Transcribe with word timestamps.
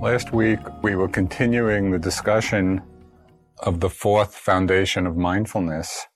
Last 0.00 0.32
week, 0.32 0.60
we 0.82 0.94
were 0.94 1.08
continuing 1.08 1.90
the 1.90 1.98
discussion 1.98 2.80
of 3.58 3.80
the 3.80 3.90
fourth 3.90 4.34
foundation 4.34 5.06
of 5.06 5.14
mindfulness 5.14 6.06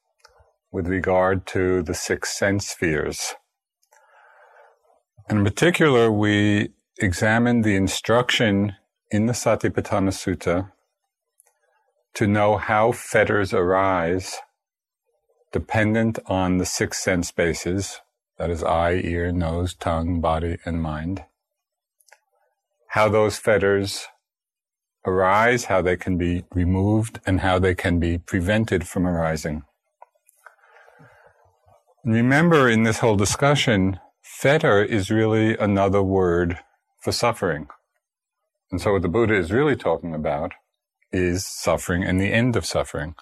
with 0.72 0.88
regard 0.88 1.46
to 1.48 1.82
the 1.82 1.92
six 1.92 2.30
sense 2.30 2.68
spheres. 2.68 3.34
In 5.28 5.44
particular, 5.44 6.10
we 6.10 6.70
examined 6.98 7.62
the 7.62 7.76
instruction 7.76 8.74
in 9.10 9.26
the 9.26 9.34
Satipatthana 9.34 10.12
Sutta 10.12 10.72
to 12.14 12.26
know 12.26 12.56
how 12.56 12.90
fetters 12.90 13.52
arise 13.52 14.38
dependent 15.52 16.18
on 16.24 16.56
the 16.56 16.64
six 16.64 17.04
sense 17.04 17.30
bases 17.32 18.00
that 18.38 18.48
is, 18.48 18.64
eye, 18.64 19.02
ear, 19.04 19.30
nose, 19.30 19.74
tongue, 19.74 20.22
body, 20.22 20.56
and 20.64 20.80
mind 20.80 21.24
how 22.94 23.08
those 23.08 23.36
fetters 23.36 24.06
arise, 25.04 25.64
how 25.64 25.82
they 25.82 25.96
can 25.96 26.16
be 26.16 26.44
removed, 26.54 27.18
and 27.26 27.40
how 27.40 27.58
they 27.58 27.74
can 27.74 27.98
be 27.98 28.16
prevented 28.18 28.86
from 28.86 29.04
arising. 29.04 29.64
Remember, 32.04 32.68
in 32.68 32.84
this 32.84 33.00
whole 33.00 33.16
discussion, 33.16 33.98
fetter 34.22 34.80
is 34.80 35.10
really 35.10 35.58
another 35.58 36.04
word 36.04 36.60
for 37.00 37.10
suffering. 37.10 37.66
And 38.70 38.80
so 38.80 38.92
what 38.92 39.02
the 39.02 39.08
Buddha 39.08 39.34
is 39.34 39.50
really 39.50 39.74
talking 39.74 40.14
about 40.14 40.52
is 41.10 41.44
suffering 41.44 42.04
and 42.04 42.20
the 42.20 42.32
end 42.32 42.54
of 42.54 42.64
suffering, 42.64 43.16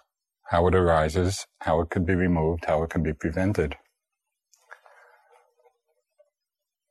how 0.51 0.67
it 0.67 0.75
arises, 0.75 1.47
how 1.63 1.81
it 1.81 1.89
can 1.89 2.05
be 2.05 2.15
removed, 2.15 2.67
how 2.67 2.83
it 2.83 2.91
can 2.91 3.03
be 3.03 3.15
prevented. 3.15 3.77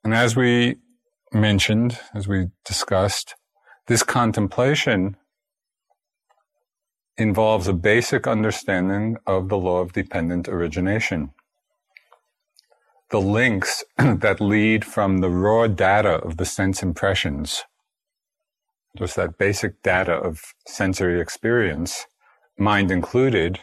And 0.04 0.16
as 0.16 0.36
we 0.36 0.78
mentioned, 1.34 2.00
as 2.14 2.28
we 2.28 2.48
discussed, 2.66 3.36
this 3.88 4.04
contemplation 4.04 5.18
involves 7.18 7.68
a 7.68 7.74
basic 7.74 8.28
understanding 8.28 9.18
of 9.28 9.50
the 9.50 9.58
law 9.58 9.80
of 9.80 9.94
dependent 9.94 10.48
origination. 10.48 11.32
The 13.12 13.22
links 13.22 13.84
that 13.98 14.42
lead 14.42 14.86
from 14.86 15.20
the 15.20 15.30
raw 15.30 15.68
data 15.68 16.16
of 16.16 16.38
the 16.38 16.46
sense 16.46 16.82
impressions, 16.82 17.64
just 18.98 19.16
that 19.16 19.38
basic 19.38 19.82
data 19.84 20.14
of 20.14 20.42
sensory 20.68 21.20
experience, 21.20 22.06
mind 22.58 22.92
included, 22.92 23.60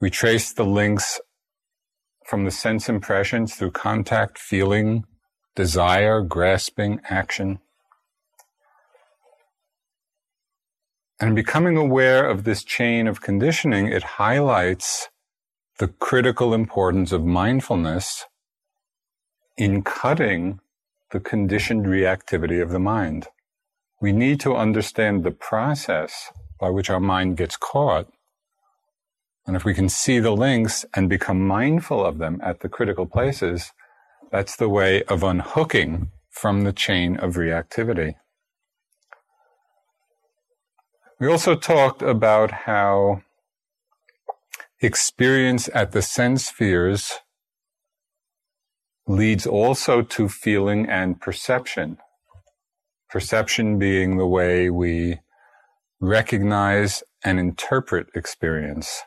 we 0.00 0.10
trace 0.10 0.52
the 0.52 0.64
links 0.64 1.20
from 2.26 2.44
the 2.44 2.50
sense 2.50 2.88
impressions 2.88 3.54
through 3.54 3.70
contact, 3.70 4.38
feeling, 4.38 5.04
desire, 5.54 6.20
grasping, 6.20 7.00
action. 7.08 7.58
And 11.20 11.36
becoming 11.36 11.76
aware 11.76 12.28
of 12.28 12.44
this 12.44 12.64
chain 12.64 13.06
of 13.06 13.20
conditioning, 13.20 13.86
it 13.88 14.02
highlights 14.02 15.08
the 15.78 15.88
critical 15.88 16.52
importance 16.52 17.12
of 17.12 17.24
mindfulness 17.24 18.26
in 19.56 19.82
cutting 19.82 20.60
the 21.10 21.20
conditioned 21.20 21.86
reactivity 21.86 22.60
of 22.60 22.70
the 22.70 22.80
mind. 22.80 23.28
We 24.00 24.12
need 24.12 24.40
to 24.40 24.56
understand 24.56 25.22
the 25.22 25.30
process 25.30 26.30
by 26.58 26.70
which 26.70 26.90
our 26.90 27.00
mind 27.00 27.36
gets 27.36 27.56
caught. 27.56 28.08
And 29.46 29.54
if 29.54 29.64
we 29.64 29.74
can 29.74 29.88
see 29.88 30.18
the 30.18 30.32
links 30.32 30.84
and 30.94 31.08
become 31.08 31.46
mindful 31.46 32.04
of 32.04 32.18
them 32.18 32.40
at 32.42 32.60
the 32.60 32.68
critical 32.68 33.06
places, 33.06 33.72
that's 34.30 34.56
the 34.56 34.68
way 34.68 35.02
of 35.04 35.22
unhooking 35.22 36.10
from 36.30 36.62
the 36.62 36.72
chain 36.72 37.16
of 37.16 37.34
reactivity. 37.34 38.14
We 41.20 41.28
also 41.28 41.54
talked 41.54 42.02
about 42.02 42.50
how 42.50 43.22
experience 44.80 45.70
at 45.72 45.92
the 45.92 46.02
sense 46.02 46.46
spheres 46.46 47.20
leads 49.06 49.46
also 49.46 50.02
to 50.02 50.28
feeling 50.28 50.88
and 50.88 51.20
perception. 51.20 51.98
Perception 53.08 53.78
being 53.78 54.16
the 54.16 54.26
way 54.26 54.70
we 54.70 55.20
recognize 56.00 57.02
and 57.24 57.38
interpret 57.38 58.08
experience. 58.14 59.02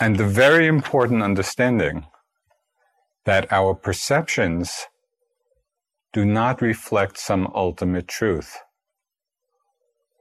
And 0.00 0.16
the 0.16 0.26
very 0.26 0.66
important 0.66 1.22
understanding 1.22 2.06
that 3.26 3.52
our 3.52 3.74
perceptions 3.74 4.86
do 6.12 6.24
not 6.24 6.62
reflect 6.62 7.18
some 7.18 7.46
ultimate 7.54 8.08
truth, 8.08 8.58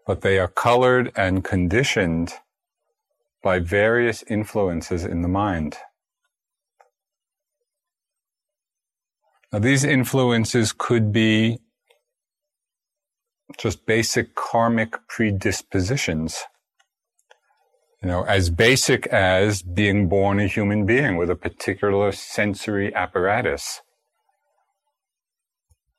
but 0.08 0.22
they 0.22 0.40
are 0.40 0.48
colored 0.48 1.12
and 1.16 1.44
conditioned 1.44 2.34
by 3.44 3.60
various 3.60 4.24
influences 4.30 5.06
in 5.06 5.22
the 5.22 5.28
mind. 5.28 5.78
Now, 9.52 9.60
these 9.60 9.84
influences 9.84 10.74
could 10.74 11.12
be 11.12 11.60
just 13.58 13.86
basic 13.86 14.36
karmic 14.36 14.96
predispositions 15.08 16.44
you 18.02 18.08
know, 18.08 18.24
as 18.24 18.50
basic 18.50 19.08
as 19.08 19.62
being 19.62 20.08
born 20.08 20.40
a 20.40 20.48
human 20.48 20.86
being 20.86 21.18
with 21.18 21.30
a 21.30 21.36
particular 21.36 22.12
sensory 22.12 22.94
apparatus 22.96 23.82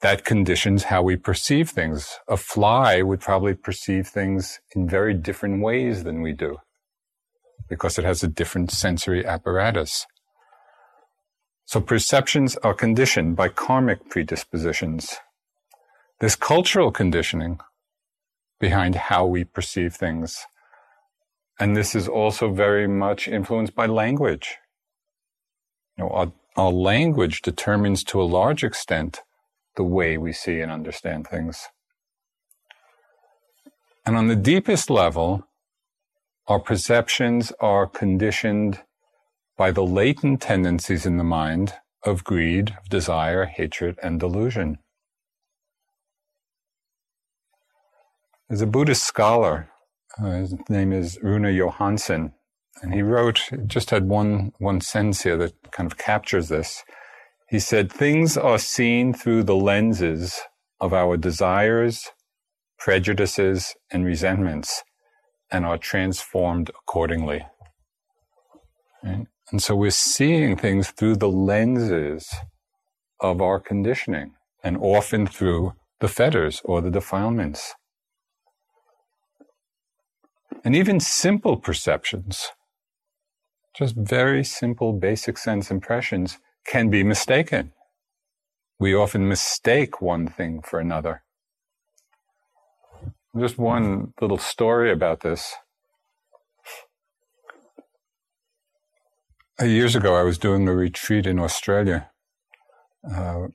that 0.00 0.25
conditions 0.25 0.85
how 0.85 1.02
we 1.02 1.17
perceive 1.17 1.70
things. 1.70 2.19
A 2.26 2.37
fly 2.37 3.02
would 3.02 3.20
probably 3.20 3.55
perceive 3.55 4.08
things 4.08 4.61
in 4.75 4.88
very 4.88 5.14
different 5.14 5.62
ways 5.62 6.05
than 6.05 6.23
we 6.23 6.32
do 6.32 6.58
because 7.69 7.99
it 7.99 8.05
has 8.05 8.23
a 8.23 8.29
different 8.29 8.70
sensory 8.70 9.25
apparatus. 9.25 10.06
So 11.67 11.81
perceptions 11.81 12.56
are 12.56 12.75
conditioned 12.75 13.37
by 13.37 13.49
karmic 13.49 14.08
predispositions. 14.08 15.17
There's 16.19 16.35
cultural 16.35 16.91
conditioning 16.91 17.61
behind 18.58 18.94
how 18.97 19.26
we 19.26 19.44
perceive 19.44 19.94
things. 19.94 20.47
And 21.61 21.77
this 21.77 21.95
is 21.95 22.09
also 22.09 22.51
very 22.51 22.89
much 22.89 23.29
influenced 23.29 23.75
by 23.75 23.85
language. 23.85 24.57
You 25.99 26.05
know, 26.05 26.11
our, 26.11 26.33
our 26.57 26.73
language 26.73 27.43
determines 27.43 28.03
to 28.05 28.21
a 28.21 28.25
large 28.25 28.65
extent 28.65 29.21
the 29.77 29.85
way 29.85 30.17
we 30.17 30.33
see 30.33 30.61
and 30.61 30.73
understand 30.73 31.29
things. 31.29 31.69
And 34.07 34.17
on 34.17 34.29
the 34.29 34.37
deepest 34.37 34.89
level, 34.89 35.47
our 36.49 36.59
perceptions 36.59 37.53
are 37.61 37.87
conditioned 37.87 38.81
by 39.59 39.71
the 39.71 39.85
latent 39.85 40.41
tendencies 40.41 41.05
in 41.05 41.19
the 41.19 41.25
mind 41.25 41.75
of 42.05 42.25
greed, 42.25 42.75
desire, 42.89 43.45
hatred, 43.45 43.99
and 44.03 44.19
delusion. 44.19 44.79
There's 48.49 48.62
a 48.62 48.67
Buddhist 48.67 49.05
scholar, 49.05 49.69
uh, 50.23 50.31
his 50.33 50.55
name 50.69 50.93
is 50.93 51.19
Rune 51.23 51.45
Johansson, 51.55 52.33
and 52.83 52.93
he 52.95 53.03
wrote, 53.03 53.51
just 53.67 53.91
had 53.91 54.09
one, 54.09 54.53
one 54.59 54.81
sentence 54.81 55.23
here 55.23 55.37
that 55.39 55.55
kind 55.73 55.91
of 55.91 55.99
captures 55.99 56.49
this. 56.49 56.85
He 57.49 57.59
said, 57.59 57.93
things 57.93 58.37
are 58.37 58.59
seen 58.59 59.13
through 59.13 59.45
the 59.45 59.57
lenses 59.57 60.41
of 60.81 60.93
our 60.93 61.17
desires, 61.17 62.11
prejudices, 62.79 63.75
and 63.91 64.05
resentments, 64.05 64.83
and 65.51 65.67
are 65.67 65.79
transformed 65.79 66.71
accordingly. 66.71 67.45
Right? 69.03 69.27
And 69.51 69.63
so 69.63 69.75
we're 69.75 69.91
seeing 69.91 70.57
things 70.57 70.91
through 70.91 71.17
the 71.17 71.29
lenses 71.29 72.33
of 73.21 73.43
our 73.43 73.59
conditioning, 73.59 74.33
and 74.63 74.77
often 74.77 75.27
through 75.27 75.75
the 76.01 76.09
fetters 76.09 76.63
or 76.65 76.81
the 76.81 76.91
defilements. 76.91 77.75
And 80.64 80.76
even 80.76 81.00
simple 81.00 81.56
perceptions, 81.56 82.49
just 83.76 83.97
very 83.97 84.44
simple 84.44 84.93
basic 84.93 85.38
sense 85.38 85.70
impressions, 85.70 86.38
can 86.67 86.91
be 86.91 87.05
mistaken. 87.05 87.73
We 88.81 88.94
often 88.94 89.29
mistake 89.29 90.00
one 90.02 90.29
thing 90.29 90.62
for 90.62 90.81
another. 90.81 91.23
Just 93.38 93.58
one 93.58 94.14
little 94.20 94.38
story 94.38 94.93
about 94.93 95.20
this. 95.20 95.55
Years 99.61 99.97
ago, 99.97 100.17
I 100.17 100.23
was 100.23 100.38
doing 100.38 100.69
a 100.69 100.75
retreat 100.75 101.26
in 101.26 101.38
Australia, 101.38 102.11
uh, 103.11 103.49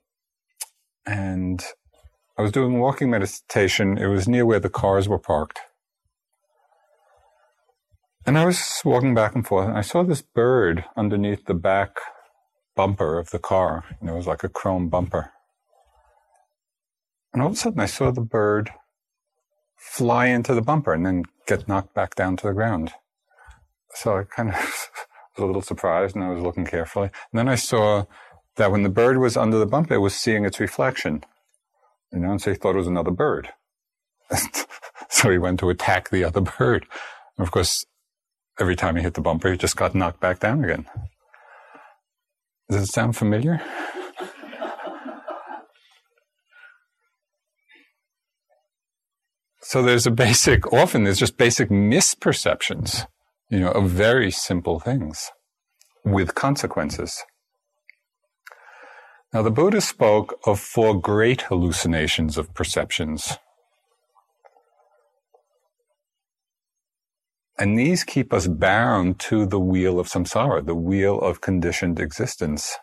and 1.05 1.63
I 2.37 2.43
was 2.43 2.51
doing 2.51 2.79
walking 2.79 3.09
meditation. 3.11 3.97
It 3.97 4.07
was 4.07 4.27
near 4.27 4.45
where 4.45 4.59
the 4.59 4.69
cars 4.69 5.09
were 5.09 5.19
parked. 5.19 5.61
And 8.27 8.39
I 8.39 8.45
was 8.45 8.81
walking 8.83 9.13
back 9.13 9.35
and 9.35 9.45
forth, 9.45 9.67
and 9.67 9.77
I 9.77 9.81
saw 9.81 10.01
this 10.01 10.23
bird 10.23 10.83
underneath 10.97 11.45
the 11.45 11.53
back 11.53 11.99
bumper 12.75 13.19
of 13.19 13.29
the 13.29 13.37
car. 13.37 13.83
And 13.99 14.09
it 14.09 14.13
was 14.13 14.25
like 14.25 14.43
a 14.43 14.49
chrome 14.49 14.89
bumper. 14.89 15.31
And 17.31 17.41
all 17.41 17.49
of 17.49 17.53
a 17.53 17.57
sudden, 17.57 17.79
I 17.79 17.85
saw 17.85 18.09
the 18.09 18.21
bird 18.21 18.71
fly 19.77 20.27
into 20.27 20.55
the 20.55 20.61
bumper 20.61 20.93
and 20.93 21.05
then 21.05 21.25
get 21.45 21.67
knocked 21.67 21.93
back 21.93 22.15
down 22.15 22.35
to 22.37 22.47
the 22.47 22.53
ground. 22.53 22.93
So 23.93 24.17
I 24.17 24.23
kind 24.23 24.49
of 24.49 24.55
was 25.37 25.43
a 25.43 25.45
little 25.45 25.61
surprised, 25.61 26.15
and 26.15 26.25
I 26.25 26.31
was 26.31 26.41
looking 26.41 26.65
carefully. 26.65 27.11
And 27.31 27.39
then 27.39 27.47
I 27.47 27.55
saw 27.55 28.05
that 28.55 28.71
when 28.71 28.81
the 28.81 28.89
bird 28.89 29.19
was 29.19 29.37
under 29.37 29.59
the 29.59 29.67
bumper, 29.67 29.93
it 29.93 29.99
was 29.99 30.15
seeing 30.15 30.45
its 30.45 30.59
reflection. 30.59 31.23
You 32.11 32.19
know, 32.19 32.31
and 32.31 32.41
so 32.41 32.51
he 32.51 32.57
thought 32.57 32.73
it 32.73 32.79
was 32.79 32.87
another 32.87 33.11
bird. 33.11 33.49
so 35.09 35.29
he 35.29 35.37
went 35.37 35.59
to 35.59 35.69
attack 35.69 36.09
the 36.09 36.23
other 36.23 36.41
bird. 36.41 36.87
And 37.37 37.45
of 37.45 37.51
course, 37.51 37.85
every 38.59 38.75
time 38.75 38.95
he 38.95 39.03
hit 39.03 39.13
the 39.13 39.21
bumper, 39.21 39.51
he 39.51 39.57
just 39.57 39.75
got 39.77 39.95
knocked 39.95 40.19
back 40.19 40.39
down 40.39 40.63
again. 40.63 40.85
Does 42.69 42.83
it 42.83 42.93
sound 42.93 43.15
familiar? 43.15 43.61
so 49.61 49.81
there's 49.83 50.07
a 50.07 50.11
basic, 50.11 50.71
often 50.73 51.03
there's 51.03 51.19
just 51.19 51.37
basic 51.37 51.69
misperceptions, 51.69 53.05
you 53.49 53.59
know, 53.59 53.71
of 53.71 53.89
very 53.89 54.31
simple 54.31 54.79
things 54.79 55.31
with 56.03 56.35
consequences. 56.35 57.23
Now, 59.33 59.41
the 59.41 59.51
Buddha 59.51 59.81
spoke 59.81 60.39
of 60.45 60.59
four 60.61 60.99
great 60.99 61.41
hallucinations 61.41 62.37
of 62.37 62.53
perceptions. 62.53 63.37
And 67.57 67.79
these 67.79 68.03
keep 68.03 68.33
us 68.33 68.47
bound 68.47 69.19
to 69.21 69.45
the 69.45 69.59
wheel 69.59 69.99
of 69.99 70.07
samsara, 70.07 70.65
the 70.65 70.75
wheel 70.75 71.19
of 71.19 71.41
conditioned 71.41 71.99
existence. 71.99 72.75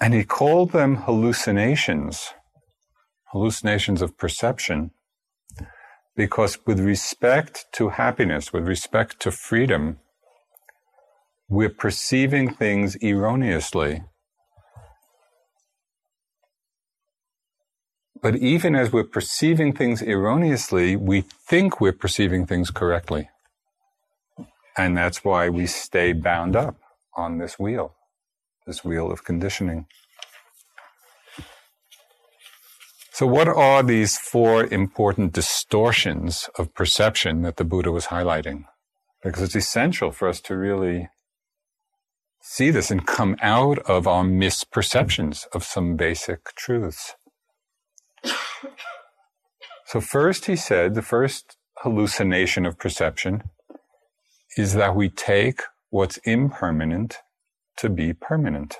And 0.00 0.14
he 0.14 0.24
called 0.24 0.72
them 0.72 0.96
hallucinations, 0.96 2.34
hallucinations 3.32 4.02
of 4.02 4.18
perception, 4.18 4.90
because 6.16 6.58
with 6.66 6.80
respect 6.80 7.66
to 7.74 7.90
happiness, 7.90 8.52
with 8.52 8.66
respect 8.66 9.20
to 9.20 9.30
freedom, 9.30 9.98
we're 11.48 11.68
perceiving 11.68 12.52
things 12.52 12.96
erroneously 13.02 14.02
But 18.22 18.36
even 18.36 18.76
as 18.76 18.92
we're 18.92 19.02
perceiving 19.02 19.72
things 19.72 20.00
erroneously, 20.00 20.94
we 20.94 21.22
think 21.22 21.80
we're 21.80 21.92
perceiving 21.92 22.46
things 22.46 22.70
correctly. 22.70 23.28
And 24.76 24.96
that's 24.96 25.24
why 25.24 25.48
we 25.48 25.66
stay 25.66 26.12
bound 26.12 26.54
up 26.54 26.76
on 27.16 27.38
this 27.38 27.58
wheel, 27.58 27.94
this 28.64 28.84
wheel 28.84 29.10
of 29.10 29.24
conditioning. 29.24 29.86
So, 33.12 33.26
what 33.26 33.48
are 33.48 33.82
these 33.82 34.16
four 34.16 34.64
important 34.66 35.32
distortions 35.32 36.48
of 36.56 36.74
perception 36.74 37.42
that 37.42 37.56
the 37.56 37.64
Buddha 37.64 37.90
was 37.90 38.06
highlighting? 38.06 38.64
Because 39.22 39.42
it's 39.42 39.56
essential 39.56 40.12
for 40.12 40.28
us 40.28 40.40
to 40.42 40.56
really 40.56 41.08
see 42.40 42.70
this 42.70 42.90
and 42.90 43.06
come 43.06 43.36
out 43.42 43.78
of 43.80 44.06
our 44.06 44.24
misperceptions 44.24 45.46
of 45.52 45.64
some 45.64 45.96
basic 45.96 46.54
truths. 46.54 47.14
So, 49.86 50.00
first, 50.00 50.46
he 50.46 50.56
said, 50.56 50.94
the 50.94 51.02
first 51.02 51.56
hallucination 51.82 52.64
of 52.64 52.78
perception 52.78 53.42
is 54.56 54.74
that 54.74 54.96
we 54.96 55.08
take 55.08 55.60
what's 55.90 56.16
impermanent 56.18 57.18
to 57.76 57.90
be 57.90 58.12
permanent. 58.12 58.78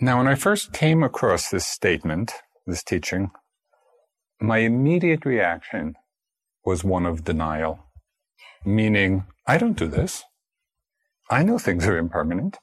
Now, 0.00 0.18
when 0.18 0.28
I 0.28 0.34
first 0.34 0.72
came 0.72 1.02
across 1.02 1.50
this 1.50 1.66
statement, 1.66 2.32
this 2.66 2.82
teaching, 2.82 3.30
my 4.40 4.58
immediate 4.58 5.24
reaction 5.24 5.94
was 6.64 6.82
one 6.82 7.06
of 7.06 7.24
denial, 7.24 7.86
meaning, 8.64 9.26
I 9.46 9.58
don't 9.58 9.76
do 9.76 9.88
this. 9.88 10.24
I 11.30 11.42
know 11.42 11.58
things 11.58 11.86
are 11.86 11.98
impermanent. 11.98 12.58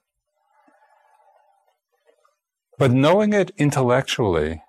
But 2.79 2.91
knowing 2.91 3.33
it 3.33 3.51
intellectually, 3.57 4.63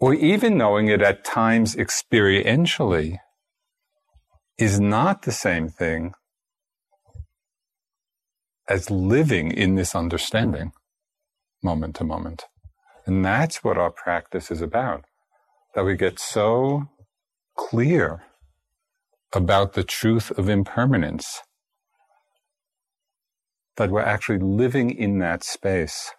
or 0.00 0.14
even 0.14 0.58
knowing 0.58 0.88
it 0.88 1.00
at 1.00 1.24
times 1.24 1.76
experientially, 1.76 3.18
is 4.58 4.80
not 4.80 5.22
the 5.22 5.32
same 5.32 5.68
thing 5.68 6.12
as 8.68 8.90
living 8.90 9.52
in 9.52 9.76
this 9.76 9.94
understanding 9.94 10.72
moment 11.62 11.94
to 11.96 12.04
moment. 12.04 12.46
And 13.06 13.24
that's 13.24 13.62
what 13.62 13.78
our 13.78 13.92
practice 13.92 14.50
is 14.50 14.60
about. 14.60 15.04
That 15.76 15.84
we 15.84 15.96
get 15.96 16.18
so 16.18 16.88
clear 17.56 18.24
about 19.32 19.74
the 19.74 19.84
truth 19.84 20.32
of 20.36 20.48
impermanence 20.48 21.42
that 23.76 23.90
we're 23.90 24.02
actually 24.02 24.40
living 24.40 24.90
in 24.90 25.20
that 25.20 25.44
space. 25.44 26.10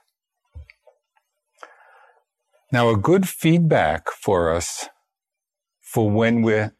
Now, 2.74 2.90
a 2.90 2.96
good 2.96 3.28
feedback 3.28 4.10
for 4.10 4.50
us 4.50 4.88
for 5.82 6.10
when 6.10 6.42
we're 6.42 6.74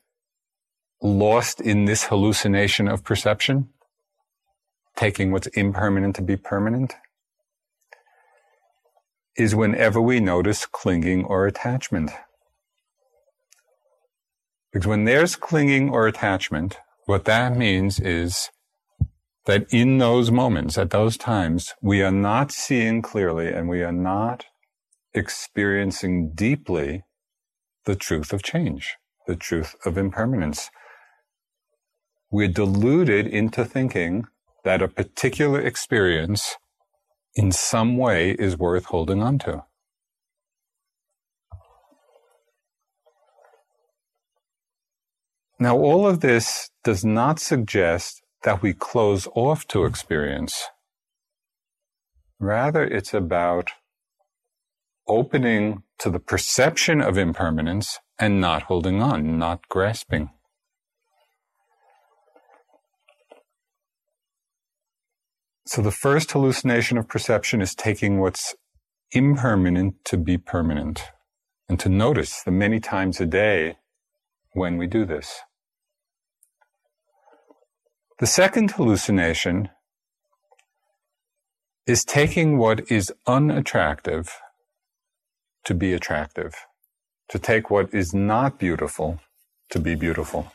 lost 1.02 1.60
in 1.60 1.84
this 1.84 2.06
hallucination 2.06 2.88
of 2.88 3.04
perception, 3.04 3.68
taking 4.96 5.34
what's 5.34 5.48
impermanent 5.48 6.16
to 6.16 6.22
be 6.22 6.38
permanent, 6.38 6.96
is 9.36 9.54
whenever 9.54 10.00
we 10.00 10.22
notice 10.22 10.66
clinging 10.66 11.26
or 11.26 11.46
attachment. 11.46 12.12
Because 14.72 14.88
when 14.88 15.04
there's 15.04 15.36
clinging 15.36 15.90
or 15.90 16.08
attachment, 16.08 16.78
what 17.06 17.26
that 17.26 17.58
means 17.58 18.00
is 18.00 18.50
that 19.46 19.66
in 19.74 19.98
those 19.98 20.32
moments, 20.32 20.78
at 20.78 20.92
those 20.92 21.18
times, 21.18 21.74
we 21.82 22.02
are 22.02 22.12
not 22.12 22.54
seeing 22.54 23.02
clearly 23.02 23.50
and 23.52 23.68
we 23.68 23.84
are 23.84 23.92
not 23.92 24.46
experiencing 25.14 26.34
deeply 26.36 27.04
the 27.86 27.96
truth 27.96 28.34
of 28.34 28.44
change, 28.44 28.98
the 29.28 29.36
truth 29.36 29.76
of 29.86 29.98
impermanence. 29.98 30.70
we're 32.32 32.48
deluded 32.48 33.28
into 33.28 33.64
thinking 33.64 34.26
that 34.64 34.82
a 34.82 34.88
particular 34.88 35.62
experience 35.62 36.58
in 37.36 37.52
some 37.52 37.98
way 37.98 38.32
is 38.32 38.58
worth 38.58 38.86
holding 38.86 39.24
on 39.24 39.40
to. 39.40 39.64
Now, 45.60 45.78
all 45.78 46.08
of 46.08 46.22
this 46.22 46.72
does 46.84 47.06
not 47.06 47.40
suggest 47.40 48.22
that 48.44 48.62
we 48.62 48.74
close 48.74 49.28
off 49.36 49.68
to 49.70 49.86
experience. 49.86 50.66
Rather, 52.40 52.84
it's 52.84 53.14
about 53.14 53.72
opening 55.12 55.84
to 56.00 56.10
the 56.10 56.20
perception 56.20 57.02
of 57.02 57.18
impermanence 57.18 58.00
and 58.18 58.40
not 58.40 58.64
holding 58.64 59.02
on, 59.02 59.38
not 59.38 59.68
grasping. 59.68 60.30
So 65.68 65.82
the 65.82 65.92
first 65.92 66.32
hallucination 66.32 66.98
of 66.98 67.10
perception 67.10 67.62
is 67.62 67.76
taking 67.76 68.20
what's 68.20 68.56
impermanent 69.12 69.96
to 70.06 70.18
be 70.18 70.38
permanent 70.38 71.04
and 71.68 71.80
to 71.82 71.90
notice 71.90 72.42
the 72.44 72.52
many 72.52 72.80
times 72.80 73.20
a 73.20 73.26
day 73.26 73.78
when 74.54 74.78
we 74.78 74.88
do 74.88 75.06
this. 75.06 75.42
The 78.20 78.28
second 78.28 78.72
hallucination 78.72 79.70
is 81.86 82.06
taking 82.06 82.58
what 82.58 82.90
is 82.90 83.12
unattractive 83.28 84.32
to 85.66 85.74
be 85.74 85.94
attractive, 85.94 86.56
to 87.30 87.40
take 87.40 87.70
what 87.70 87.94
is 87.94 88.14
not 88.14 88.60
beautiful 88.60 89.20
to 89.72 89.80
be 89.80 89.96
beautiful. 89.96 90.52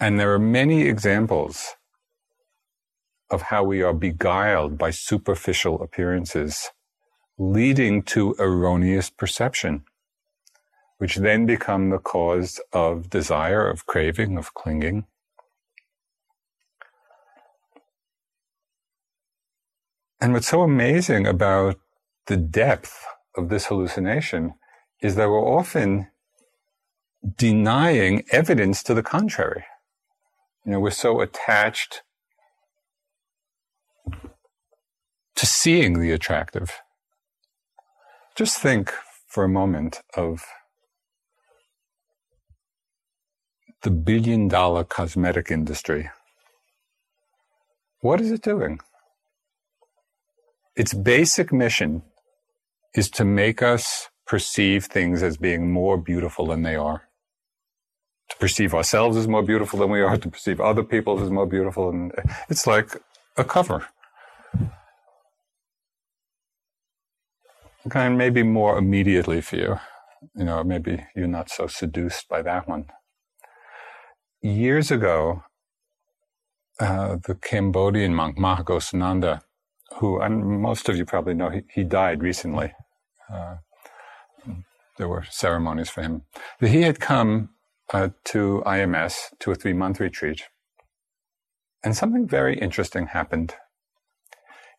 And 0.00 0.18
there 0.18 0.32
are 0.32 0.38
many 0.38 0.82
examples 0.82 1.74
of 3.30 3.42
how 3.42 3.64
we 3.64 3.82
are 3.82 3.92
beguiled 3.92 4.78
by 4.78 4.90
superficial 4.90 5.82
appearances, 5.82 6.70
leading 7.36 8.02
to 8.02 8.34
erroneous 8.38 9.10
perception, 9.10 9.84
which 10.98 11.16
then 11.16 11.46
become 11.46 11.90
the 11.90 11.98
cause 11.98 12.60
of 12.72 13.10
desire, 13.10 13.68
of 13.68 13.86
craving, 13.86 14.38
of 14.38 14.54
clinging. 14.54 15.04
And 20.20 20.32
what's 20.32 20.48
so 20.48 20.62
amazing 20.62 21.26
about 21.26 21.78
the 22.28 22.38
depth 22.38 23.04
of 23.36 23.50
this 23.50 23.66
hallucination 23.66 24.54
is 25.02 25.16
that 25.16 25.28
we're 25.28 25.40
often 25.40 26.08
denying 27.36 28.24
evidence 28.32 28.82
to 28.84 28.94
the 28.94 29.02
contrary. 29.02 29.64
You 30.64 30.72
know, 30.72 30.80
we're 30.80 30.90
so 30.90 31.20
attached 31.20 32.02
to 35.36 35.46
seeing 35.46 36.00
the 36.00 36.12
attractive. 36.12 36.80
Just 38.36 38.58
think 38.58 38.92
for 39.26 39.44
a 39.44 39.48
moment 39.48 40.00
of 40.16 40.44
the 43.82 43.90
billion 43.90 44.48
dollar 44.48 44.84
cosmetic 44.84 45.50
industry. 45.50 46.10
What 48.00 48.20
is 48.20 48.30
it 48.30 48.42
doing? 48.42 48.80
Its 50.76 50.94
basic 50.94 51.52
mission 51.52 52.02
is 52.98 53.10
to 53.10 53.24
make 53.24 53.62
us 53.62 54.08
perceive 54.26 54.86
things 54.86 55.22
as 55.22 55.36
being 55.36 55.72
more 55.72 55.96
beautiful 55.96 56.46
than 56.46 56.62
they 56.62 56.76
are. 56.76 57.08
To 58.30 58.36
perceive 58.36 58.74
ourselves 58.74 59.16
as 59.16 59.26
more 59.26 59.42
beautiful 59.42 59.78
than 59.78 59.90
we 59.90 60.02
are, 60.02 60.16
to 60.18 60.28
perceive 60.28 60.60
other 60.60 60.82
people 60.82 61.22
as 61.22 61.30
more 61.30 61.46
beautiful. 61.46 61.88
And 61.88 62.12
it's 62.50 62.66
like 62.66 62.96
a 63.36 63.44
cover. 63.44 63.86
Kind 67.88 68.12
of 68.12 68.18
maybe 68.18 68.42
more 68.42 68.76
immediately 68.76 69.40
for 69.40 69.56
you. 69.56 69.80
You 70.34 70.44
know, 70.44 70.62
maybe 70.62 71.06
you're 71.16 71.26
not 71.26 71.48
so 71.48 71.68
seduced 71.68 72.28
by 72.28 72.42
that 72.42 72.68
one. 72.68 72.86
Years 74.42 74.90
ago, 74.90 75.44
uh, 76.80 77.16
the 77.16 77.34
Cambodian 77.34 78.14
monk 78.14 78.36
Maha 78.36 78.62
Ghosananda 78.64 79.40
who 79.96 80.20
and 80.20 80.60
most 80.60 80.88
of 80.88 80.96
you 80.96 81.04
probably 81.04 81.34
know, 81.34 81.50
he, 81.50 81.62
he 81.72 81.84
died 81.84 82.22
recently. 82.22 82.72
Uh, 83.32 83.56
there 84.96 85.08
were 85.08 85.24
ceremonies 85.30 85.88
for 85.88 86.02
him. 86.02 86.22
He 86.60 86.82
had 86.82 87.00
come 87.00 87.50
uh, 87.92 88.10
to 88.24 88.62
IMS 88.66 89.14
to 89.40 89.52
a 89.52 89.54
three 89.54 89.72
month 89.72 90.00
retreat, 90.00 90.44
and 91.82 91.96
something 91.96 92.26
very 92.26 92.58
interesting 92.58 93.08
happened. 93.08 93.54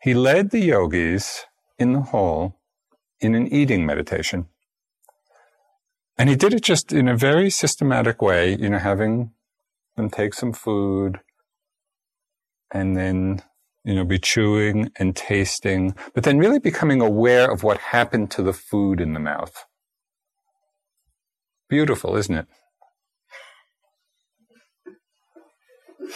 He 0.01 0.13
led 0.13 0.51
the 0.51 0.59
yogis 0.59 1.45
in 1.77 1.93
the 1.93 2.01
hall 2.01 2.59
in 3.19 3.35
an 3.35 3.47
eating 3.47 3.85
meditation. 3.85 4.47
And 6.17 6.29
he 6.29 6.35
did 6.35 6.53
it 6.53 6.63
just 6.63 6.91
in 6.91 7.07
a 7.07 7.15
very 7.15 7.49
systematic 7.49 8.21
way, 8.21 8.55
you 8.55 8.69
know, 8.69 8.77
having 8.77 9.31
them 9.95 10.09
take 10.09 10.33
some 10.33 10.53
food 10.53 11.19
and 12.71 12.95
then 12.95 13.41
you 13.83 13.95
know, 13.95 14.03
be 14.03 14.19
chewing 14.19 14.91
and 14.97 15.15
tasting, 15.15 15.95
but 16.13 16.23
then 16.23 16.37
really 16.37 16.59
becoming 16.59 17.01
aware 17.01 17.49
of 17.51 17.63
what 17.63 17.77
happened 17.77 18.29
to 18.31 18.43
the 18.43 18.53
food 18.53 18.99
in 18.99 19.13
the 19.13 19.19
mouth. 19.19 19.65
Beautiful, 21.69 22.15
isn't 22.15 22.35
it? 22.35 22.47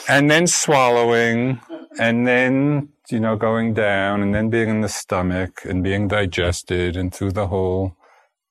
And 0.09 0.29
then 0.29 0.47
swallowing, 0.47 1.61
and 1.99 2.27
then, 2.27 2.89
you 3.09 3.19
know, 3.19 3.35
going 3.35 3.73
down, 3.73 4.21
and 4.21 4.33
then 4.33 4.49
being 4.49 4.69
in 4.69 4.81
the 4.81 4.89
stomach, 4.89 5.61
and 5.63 5.83
being 5.83 6.07
digested, 6.07 6.97
and 6.97 7.13
through 7.13 7.31
the 7.31 7.47
whole 7.47 7.95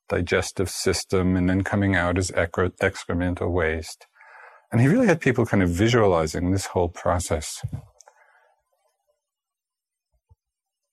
digestive 0.09 0.69
system, 0.69 1.35
and 1.35 1.49
then 1.49 1.63
coming 1.63 1.95
out 1.95 2.17
as 2.17 2.31
or 3.41 3.49
waste. 3.49 4.07
And 4.71 4.81
he 4.81 4.87
really 4.87 5.07
had 5.07 5.21
people 5.21 5.45
kind 5.45 5.61
of 5.61 5.69
visualizing 5.69 6.51
this 6.51 6.67
whole 6.67 6.89
process. 6.89 7.61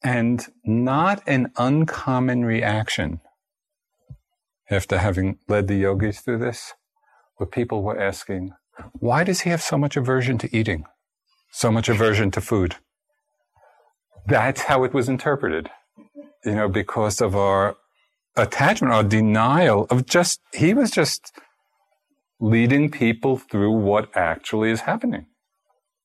And 0.03 0.47
not 0.65 1.23
an 1.27 1.53
uncommon 1.57 2.45
reaction 2.45 3.21
after 4.71 4.99
having 4.99 5.39
led 5.49 5.69
the 5.69 5.77
yogis 5.77 6.21
through 6.21 6.39
this, 6.39 6.75
where 7.37 7.47
people 7.47 7.83
were 7.83 8.01
asking, 8.01 8.51
why 8.93 9.25
does 9.25 9.41
he 9.41 9.51
have 9.51 9.61
so 9.61 9.77
much 9.77 9.97
aversion 9.97 10.39
to 10.39 10.57
eating? 10.57 10.85
So 11.53 11.71
much 11.71 11.89
aversion 11.89 12.31
to 12.33 12.41
food? 12.41 12.77
That's 14.27 14.63
how 14.63 14.85
it 14.85 14.95
was 14.95 15.09
interpreted, 15.09 15.71
you 16.45 16.55
know, 16.55 16.69
because 16.69 17.21
of 17.21 17.35
our 17.35 17.77
attachment, 18.37 18.95
our 18.95 19.03
denial 19.03 19.87
of 19.91 20.07
just, 20.07 20.41
he 20.55 20.73
was 20.73 20.91
just 20.91 21.33
leading 22.39 22.91
people 22.91 23.37
through 23.37 23.73
what 23.73 24.17
actually 24.17 24.71
is 24.71 24.83
happening, 24.83 25.27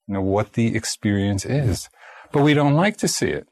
you 0.07 0.15
know, 0.15 0.21
what 0.21 0.53
the 0.53 0.75
experience 0.75 1.45
is. 1.45 1.89
But 2.31 2.41
we 2.41 2.53
don't 2.53 2.73
like 2.73 2.97
to 2.97 3.07
see 3.07 3.29
it. 3.29 3.47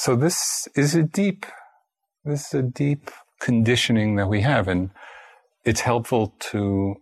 So 0.00 0.16
this 0.16 0.66
is 0.74 0.94
a 0.94 1.02
deep, 1.02 1.44
this 2.24 2.46
is 2.46 2.54
a 2.54 2.62
deep 2.62 3.10
conditioning 3.38 4.16
that 4.16 4.30
we 4.30 4.40
have, 4.40 4.66
and 4.66 4.92
it's 5.66 5.82
helpful 5.82 6.34
to 6.52 6.94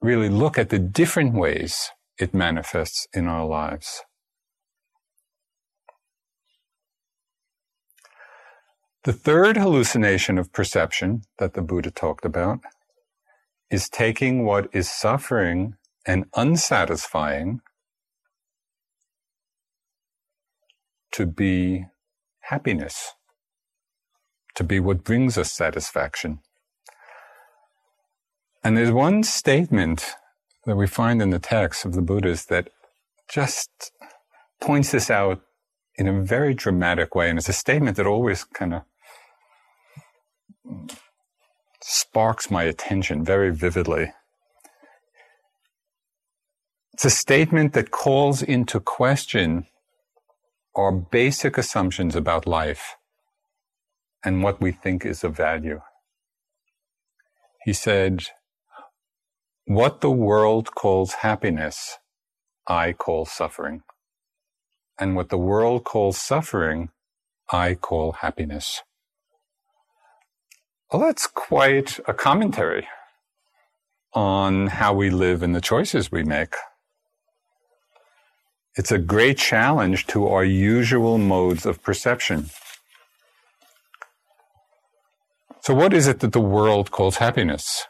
really 0.00 0.28
look 0.28 0.58
at 0.58 0.68
the 0.68 0.78
different 0.78 1.34
ways 1.34 1.90
it 2.20 2.32
manifests 2.32 3.08
in 3.12 3.26
our 3.26 3.44
lives. 3.44 4.04
The 9.02 9.12
third 9.12 9.56
hallucination 9.56 10.38
of 10.38 10.52
perception 10.52 11.22
that 11.40 11.54
the 11.54 11.62
Buddha 11.62 11.90
talked 11.90 12.24
about 12.24 12.60
is 13.72 13.88
taking 13.88 14.44
what 14.44 14.68
is 14.72 14.88
suffering 14.88 15.74
and 16.06 16.26
unsatisfying 16.36 17.58
to 21.16 21.24
be 21.24 21.86
happiness, 22.40 23.14
to 24.54 24.62
be 24.62 24.78
what 24.78 25.02
brings 25.02 25.38
us 25.38 25.50
satisfaction. 25.50 26.40
And 28.62 28.76
there's 28.76 28.90
one 28.90 29.22
statement 29.22 30.14
that 30.66 30.76
we 30.76 30.86
find 30.86 31.22
in 31.22 31.30
the 31.30 31.38
text 31.38 31.86
of 31.86 31.94
the 31.94 32.02
Buddhas 32.02 32.44
that 32.46 32.68
just 33.30 33.92
points 34.60 34.90
this 34.90 35.10
out 35.10 35.40
in 35.94 36.06
a 36.06 36.20
very 36.20 36.52
dramatic 36.52 37.14
way. 37.14 37.30
And 37.30 37.38
it's 37.38 37.48
a 37.48 37.54
statement 37.54 37.96
that 37.96 38.06
always 38.06 38.44
kind 38.44 38.74
of 38.74 38.82
sparks 41.80 42.50
my 42.50 42.64
attention 42.64 43.24
very 43.24 43.54
vividly. 43.54 44.12
It's 46.92 47.06
a 47.06 47.10
statement 47.10 47.72
that 47.72 47.90
calls 47.90 48.42
into 48.42 48.80
question 48.80 49.66
our 50.76 50.92
basic 50.92 51.58
assumptions 51.58 52.14
about 52.14 52.46
life 52.46 52.96
and 54.24 54.42
what 54.42 54.60
we 54.60 54.72
think 54.72 55.06
is 55.06 55.24
of 55.24 55.36
value. 55.36 55.80
He 57.64 57.72
said, 57.72 58.24
what 59.66 60.00
the 60.00 60.10
world 60.10 60.74
calls 60.74 61.14
happiness, 61.14 61.98
I 62.68 62.92
call 62.92 63.26
suffering. 63.26 63.82
And 64.98 65.16
what 65.16 65.30
the 65.30 65.38
world 65.38 65.84
calls 65.84 66.18
suffering, 66.18 66.90
I 67.52 67.74
call 67.74 68.12
happiness. 68.12 68.82
Well, 70.92 71.02
that's 71.02 71.26
quite 71.26 71.98
a 72.06 72.14
commentary 72.14 72.86
on 74.14 74.68
how 74.68 74.94
we 74.94 75.10
live 75.10 75.42
and 75.42 75.54
the 75.54 75.60
choices 75.60 76.12
we 76.12 76.22
make. 76.24 76.54
It's 78.76 78.92
a 78.92 78.98
great 78.98 79.38
challenge 79.38 80.06
to 80.08 80.28
our 80.28 80.44
usual 80.44 81.16
modes 81.16 81.64
of 81.64 81.82
perception. 81.82 82.50
So, 85.62 85.74
what 85.74 85.94
is 85.94 86.06
it 86.06 86.20
that 86.20 86.32
the 86.32 86.40
world 86.40 86.90
calls 86.90 87.16
happiness? 87.16 87.86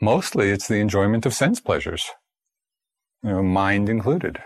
Mostly 0.00 0.50
it's 0.50 0.66
the 0.66 0.80
enjoyment 0.80 1.26
of 1.26 1.34
sense 1.34 1.60
pleasures, 1.60 2.10
you 3.22 3.30
know, 3.30 3.42
mind 3.42 3.88
included. 3.88 4.38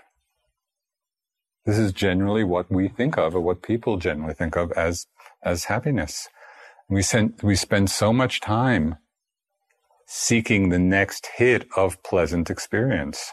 This 1.64 1.78
is 1.78 1.92
generally 1.92 2.44
what 2.44 2.70
we 2.70 2.88
think 2.88 3.16
of, 3.16 3.34
or 3.34 3.40
what 3.40 3.62
people 3.62 3.96
generally 3.96 4.34
think 4.34 4.56
of 4.56 4.70
as, 4.72 5.06
as 5.42 5.64
happiness. 5.64 6.28
We, 6.88 7.02
we 7.42 7.56
spend 7.56 7.90
so 7.90 8.12
much 8.12 8.40
time 8.40 8.98
seeking 10.06 10.68
the 10.68 10.78
next 10.78 11.28
hit 11.36 11.66
of 11.76 12.02
pleasant 12.02 12.48
experience. 12.48 13.32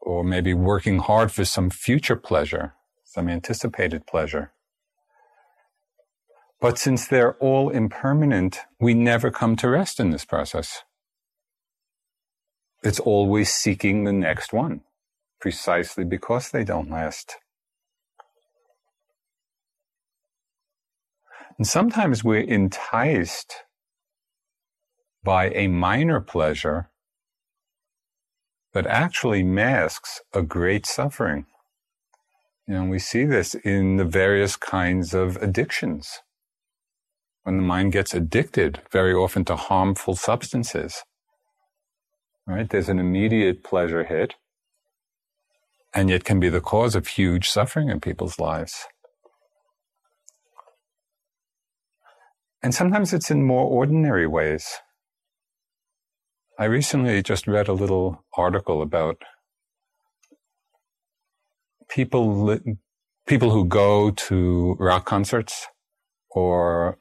Or 0.00 0.22
maybe 0.24 0.54
working 0.54 1.00
hard 1.00 1.32
for 1.32 1.44
some 1.44 1.68
future 1.68 2.16
pleasure, 2.16 2.74
some 3.04 3.28
anticipated 3.28 4.06
pleasure. 4.06 4.52
But 6.60 6.78
since 6.78 7.06
they're 7.06 7.34
all 7.34 7.70
impermanent, 7.70 8.60
we 8.80 8.94
never 8.94 9.30
come 9.30 9.56
to 9.56 9.68
rest 9.68 10.00
in 10.00 10.10
this 10.10 10.24
process. 10.24 10.82
It's 12.82 13.00
always 13.00 13.52
seeking 13.52 14.04
the 14.04 14.12
next 14.12 14.52
one, 14.52 14.82
precisely 15.40 16.04
because 16.04 16.50
they 16.50 16.64
don't 16.64 16.90
last. 16.90 17.36
And 21.58 21.66
sometimes 21.66 22.22
we're 22.22 22.40
enticed 22.40 23.64
by 25.28 25.50
a 25.50 25.68
minor 25.68 26.20
pleasure 26.22 26.88
that 28.72 28.86
actually 28.86 29.42
masks 29.42 30.22
a 30.32 30.40
great 30.40 30.86
suffering. 30.86 31.44
Know, 32.66 32.86
we 32.86 32.98
see 32.98 33.26
this 33.26 33.54
in 33.54 33.96
the 33.96 34.06
various 34.06 34.56
kinds 34.56 35.12
of 35.12 35.36
addictions 35.36 36.20
when 37.42 37.58
the 37.58 37.62
mind 37.62 37.92
gets 37.92 38.14
addicted 38.14 38.80
very 38.90 39.12
often 39.12 39.44
to 39.44 39.56
harmful 39.56 40.16
substances. 40.16 41.02
Right? 42.46 42.70
There's 42.70 42.88
an 42.88 42.98
immediate 42.98 43.62
pleasure 43.62 44.04
hit, 44.04 44.34
and 45.92 46.08
yet 46.08 46.24
can 46.24 46.40
be 46.40 46.48
the 46.48 46.62
cause 46.62 46.94
of 46.94 47.06
huge 47.06 47.50
suffering 47.50 47.90
in 47.90 48.00
people's 48.00 48.38
lives. 48.38 48.86
And 52.62 52.74
sometimes 52.74 53.12
it's 53.12 53.30
in 53.30 53.42
more 53.42 53.66
ordinary 53.66 54.26
ways. 54.26 54.80
I 56.58 56.64
recently 56.64 57.22
just 57.22 57.46
read 57.46 57.68
a 57.68 57.72
little 57.72 58.24
article 58.36 58.82
about 58.82 59.22
people 61.88 62.58
people 63.26 63.50
who 63.50 63.64
go 63.66 64.10
to 64.10 64.76
rock 64.78 65.04
concerts 65.06 65.66
or 66.30 66.98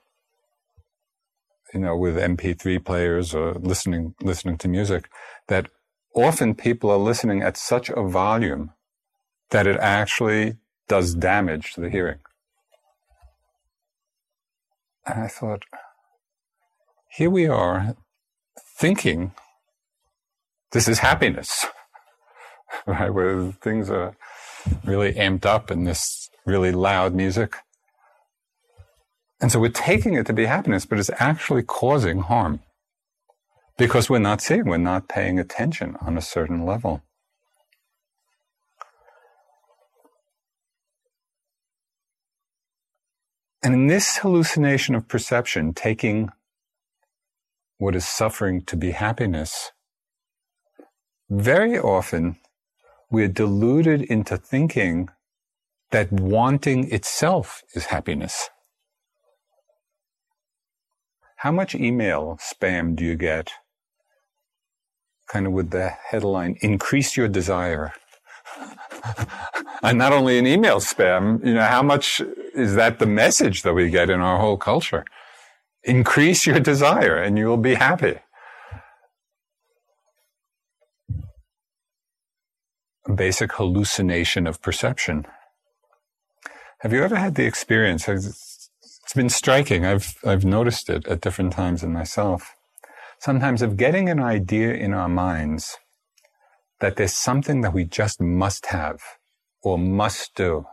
you 1.74 1.80
know, 1.80 1.96
with 1.98 2.18
MP3 2.18 2.84
players 2.84 3.34
or 3.34 3.54
listening, 3.56 4.16
listening 4.22 4.58
to 4.60 4.68
music, 4.68 5.10
that 5.48 5.70
often 6.16 6.56
people 6.56 6.90
are 6.90 6.98
listening 6.98 7.42
at 7.42 7.58
such 7.58 7.90
a 7.90 8.02
volume 8.04 8.72
that 9.52 9.68
it 9.68 9.78
actually 9.78 10.58
does 10.88 11.14
damage 11.16 11.74
to 11.74 11.82
the 11.82 11.90
hearing. 11.90 12.20
And 15.06 15.22
I 15.24 15.28
thought, 15.28 15.64
here 17.12 17.30
we 17.30 17.48
are 17.48 17.96
thinking 18.78 19.32
this 20.72 20.88
is 20.88 21.00
happiness, 21.00 21.66
right? 22.88 23.14
Where 23.14 23.52
things 23.62 23.90
are 23.90 24.16
really 24.84 25.14
amped 25.14 25.46
up 25.46 25.72
in 25.72 25.84
this 25.86 26.30
really 26.46 26.72
loud 26.72 27.14
music. 27.14 27.56
And 29.40 29.52
so 29.52 29.60
we're 29.60 29.70
taking 29.70 30.16
it 30.16 30.26
to 30.28 30.34
be 30.34 30.46
happiness, 30.46 30.86
but 30.86 31.00
it's 31.00 31.12
actually 31.20 31.64
causing 31.64 32.22
harm 32.22 32.62
because 33.78 34.10
we're 34.10 34.20
not 34.20 34.42
seeing, 34.42 34.66
we're 34.66 34.78
not 34.78 35.08
paying 35.08 35.40
attention 35.40 35.96
on 36.02 36.18
a 36.18 36.22
certain 36.22 36.66
level. 36.66 37.04
And 43.64 43.74
in 43.74 43.88
this 43.88 44.18
hallucination 44.18 44.96
of 44.96 45.08
perception, 45.08 45.74
taking 45.74 46.30
what 47.78 47.96
is 47.96 48.08
suffering 48.08 48.64
to 48.66 48.76
be 48.76 48.92
happiness, 48.92 49.72
very 51.30 51.78
often 51.78 52.38
we're 53.10 53.28
deluded 53.28 54.02
into 54.02 54.38
thinking 54.38 55.10
that 55.92 56.12
wanting 56.12 56.92
itself 56.92 57.64
is 57.74 57.86
happiness. 57.86 58.50
How 61.38 61.52
much 61.52 61.76
email 61.76 62.38
spam 62.42 62.96
do 62.96 63.04
you 63.06 63.16
get? 63.16 63.54
Kind 65.28 65.46
of 65.46 65.54
with 65.54 65.70
the 65.70 65.90
headline, 65.90 66.58
increase 66.62 67.16
your 67.16 67.28
desire. 67.28 67.94
and 69.84 69.98
not 69.98 70.14
only 70.14 70.38
in 70.38 70.48
email 70.48 70.80
spam, 70.80 71.46
you 71.46 71.54
know, 71.54 71.62
how 71.64 71.84
much 71.84 72.22
is 72.54 72.76
that 72.76 73.00
the 73.00 73.06
message 73.06 73.62
that 73.62 73.74
we 73.74 73.90
get 73.90 74.10
in 74.10 74.20
our 74.20 74.40
whole 74.40 74.58
culture? 74.58 75.06
Increase 75.84 76.46
your 76.48 76.60
desire 76.60 77.18
and 77.18 77.38
you 77.38 77.48
will 77.48 77.58
be 77.58 77.76
happy. 77.76 78.20
Basic 83.14 83.54
hallucination 83.54 84.48
of 84.48 84.62
perception. 84.62 85.26
Have 86.82 86.94
you 86.94 87.04
ever 87.04 87.16
had 87.16 87.36
the 87.36 87.46
experience? 87.46 88.08
it's 88.08 89.14
been 89.16 89.30
striking. 89.30 89.86
I've, 89.86 90.16
I've 90.26 90.46
noticed 90.46 90.90
it 90.90 91.08
at 91.08 91.22
different 91.22 91.54
times 91.54 91.84
in 91.84 91.94
myself. 91.94 92.56
Sometimes 93.20 93.62
of 93.62 93.78
getting 93.78 94.10
an 94.10 94.20
idea 94.20 94.74
in 94.74 94.94
our 94.94 95.10
minds 95.10 95.78
that 96.80 96.98
there's 96.98 97.14
something 97.14 97.62
that 97.62 97.74
we 97.74 97.86
just 97.86 98.22
must 98.22 98.68
have 98.68 99.02
or 99.64 99.78
must 99.78 100.36
do. 100.36 100.66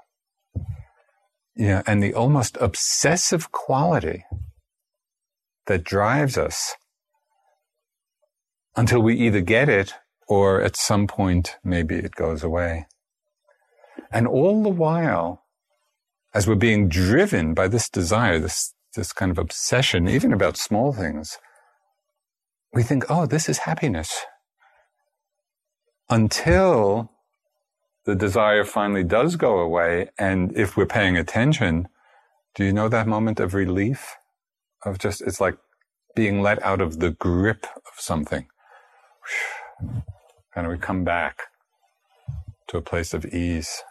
Yeah, 1.56 1.82
and 1.86 2.02
the 2.02 2.14
almost 2.14 2.58
obsessive 2.60 3.52
quality 3.52 4.24
that 5.66 5.84
drives 5.84 6.36
us 6.36 6.74
until 8.76 9.00
we 9.00 9.16
either 9.16 9.40
get 9.40 9.68
it 9.68 9.94
or 10.28 10.60
at 10.62 10.76
some 10.76 11.06
point 11.06 11.56
maybe 11.64 11.96
it 11.96 12.14
goes 12.14 12.42
away. 12.42 12.86
And 14.10 14.26
all 14.26 14.62
the 14.62 14.68
while, 14.68 15.44
as 16.34 16.46
we're 16.46 16.54
being 16.54 16.88
driven 16.88 17.54
by 17.54 17.68
this 17.68 17.88
desire, 17.88 18.38
this, 18.38 18.74
this 18.94 19.12
kind 19.12 19.30
of 19.30 19.38
obsession, 19.38 20.08
even 20.08 20.32
about 20.32 20.56
small 20.56 20.92
things, 20.92 21.38
we 22.72 22.82
think, 22.82 23.04
oh, 23.08 23.26
this 23.26 23.48
is 23.48 23.58
happiness. 23.58 24.24
Until 26.10 27.10
the 28.04 28.14
desire 28.14 28.64
finally 28.64 29.04
does 29.04 29.36
go 29.36 29.58
away. 29.58 30.10
And 30.18 30.56
if 30.56 30.76
we're 30.76 30.86
paying 30.86 31.16
attention, 31.16 31.88
do 32.54 32.64
you 32.64 32.72
know 32.72 32.88
that 32.88 33.06
moment 33.06 33.40
of 33.40 33.54
relief? 33.54 34.16
Of 34.84 34.98
just, 34.98 35.22
it's 35.22 35.40
like 35.40 35.56
being 36.14 36.42
let 36.42 36.62
out 36.62 36.80
of 36.80 37.00
the 37.00 37.10
grip 37.10 37.66
of 37.74 37.92
something. 37.98 38.46
And 40.56 40.68
we 40.68 40.78
come 40.78 41.04
back 41.04 41.42
to 42.68 42.78
a 42.78 42.82
place 42.82 43.14
of 43.14 43.24
ease. 43.26 43.82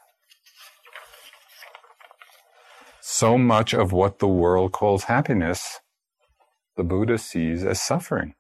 so 3.24 3.38
much 3.38 3.74
of 3.74 3.92
what 3.92 4.20
the 4.20 4.28
world 4.28 4.72
calls 4.72 5.04
happiness, 5.04 5.82
the 6.78 6.84
Buddha 6.84 7.18
sees 7.18 7.64
as 7.64 7.82
suffering. 7.82 8.34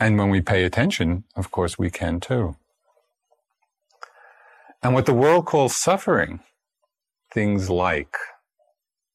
And 0.00 0.18
when 0.18 0.30
we 0.30 0.40
pay 0.40 0.64
attention, 0.64 1.24
of 1.36 1.50
course, 1.50 1.78
we 1.78 1.90
can 1.90 2.20
too. 2.20 2.56
And 4.82 4.94
what 4.94 5.06
the 5.06 5.14
world 5.14 5.46
calls 5.46 5.76
suffering, 5.76 6.40
things 7.32 7.70
like 7.70 8.16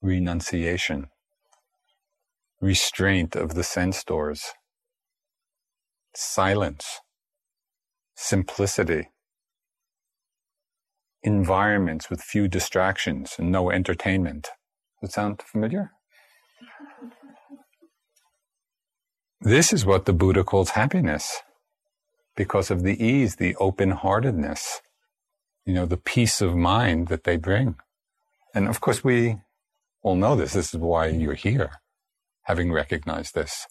renunciation, 0.01 1.07
restraint 2.61 3.35
of 3.35 3.55
the 3.55 3.63
sense 3.63 4.03
doors, 4.03 4.53
silence, 6.15 6.99
simplicity, 8.15 9.09
environments 11.23 12.09
with 12.09 12.21
few 12.21 12.47
distractions 12.47 13.35
and 13.37 13.51
no 13.51 13.71
entertainment. 13.71 14.49
Does 15.01 15.09
that 15.09 15.13
sound 15.13 15.41
familiar? 15.41 15.91
this 19.41 19.71
is 19.71 19.85
what 19.85 20.05
the 20.05 20.13
Buddha 20.13 20.43
calls 20.43 20.71
happiness 20.71 21.41
because 22.35 22.69
of 22.69 22.83
the 22.83 23.01
ease, 23.03 23.37
the 23.37 23.55
open 23.55 23.91
heartedness, 23.91 24.81
you 25.65 25.73
know, 25.73 25.85
the 25.85 25.97
peace 25.97 26.41
of 26.41 26.55
mind 26.55 27.07
that 27.07 27.23
they 27.23 27.37
bring. 27.37 27.75
And 28.53 28.67
of 28.67 28.81
course, 28.81 29.03
we 29.03 29.37
all 30.01 30.15
know 30.15 30.35
this. 30.35 30.53
This 30.53 30.73
is 30.73 30.79
why 30.79 31.07
you're 31.07 31.33
here, 31.35 31.71
having 32.43 32.71
recognized 32.71 33.33
this. 33.33 33.65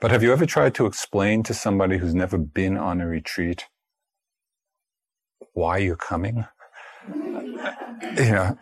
But 0.00 0.12
have 0.12 0.22
you 0.22 0.32
ever 0.32 0.46
tried 0.46 0.74
to 0.76 0.86
explain 0.86 1.42
to 1.44 1.54
somebody 1.54 1.98
who's 1.98 2.14
never 2.14 2.38
been 2.38 2.76
on 2.76 3.00
a 3.00 3.06
retreat 3.08 3.66
why 5.54 5.78
you're 5.78 5.96
coming? 5.96 6.46
you 7.12 8.30
know, 8.30 8.56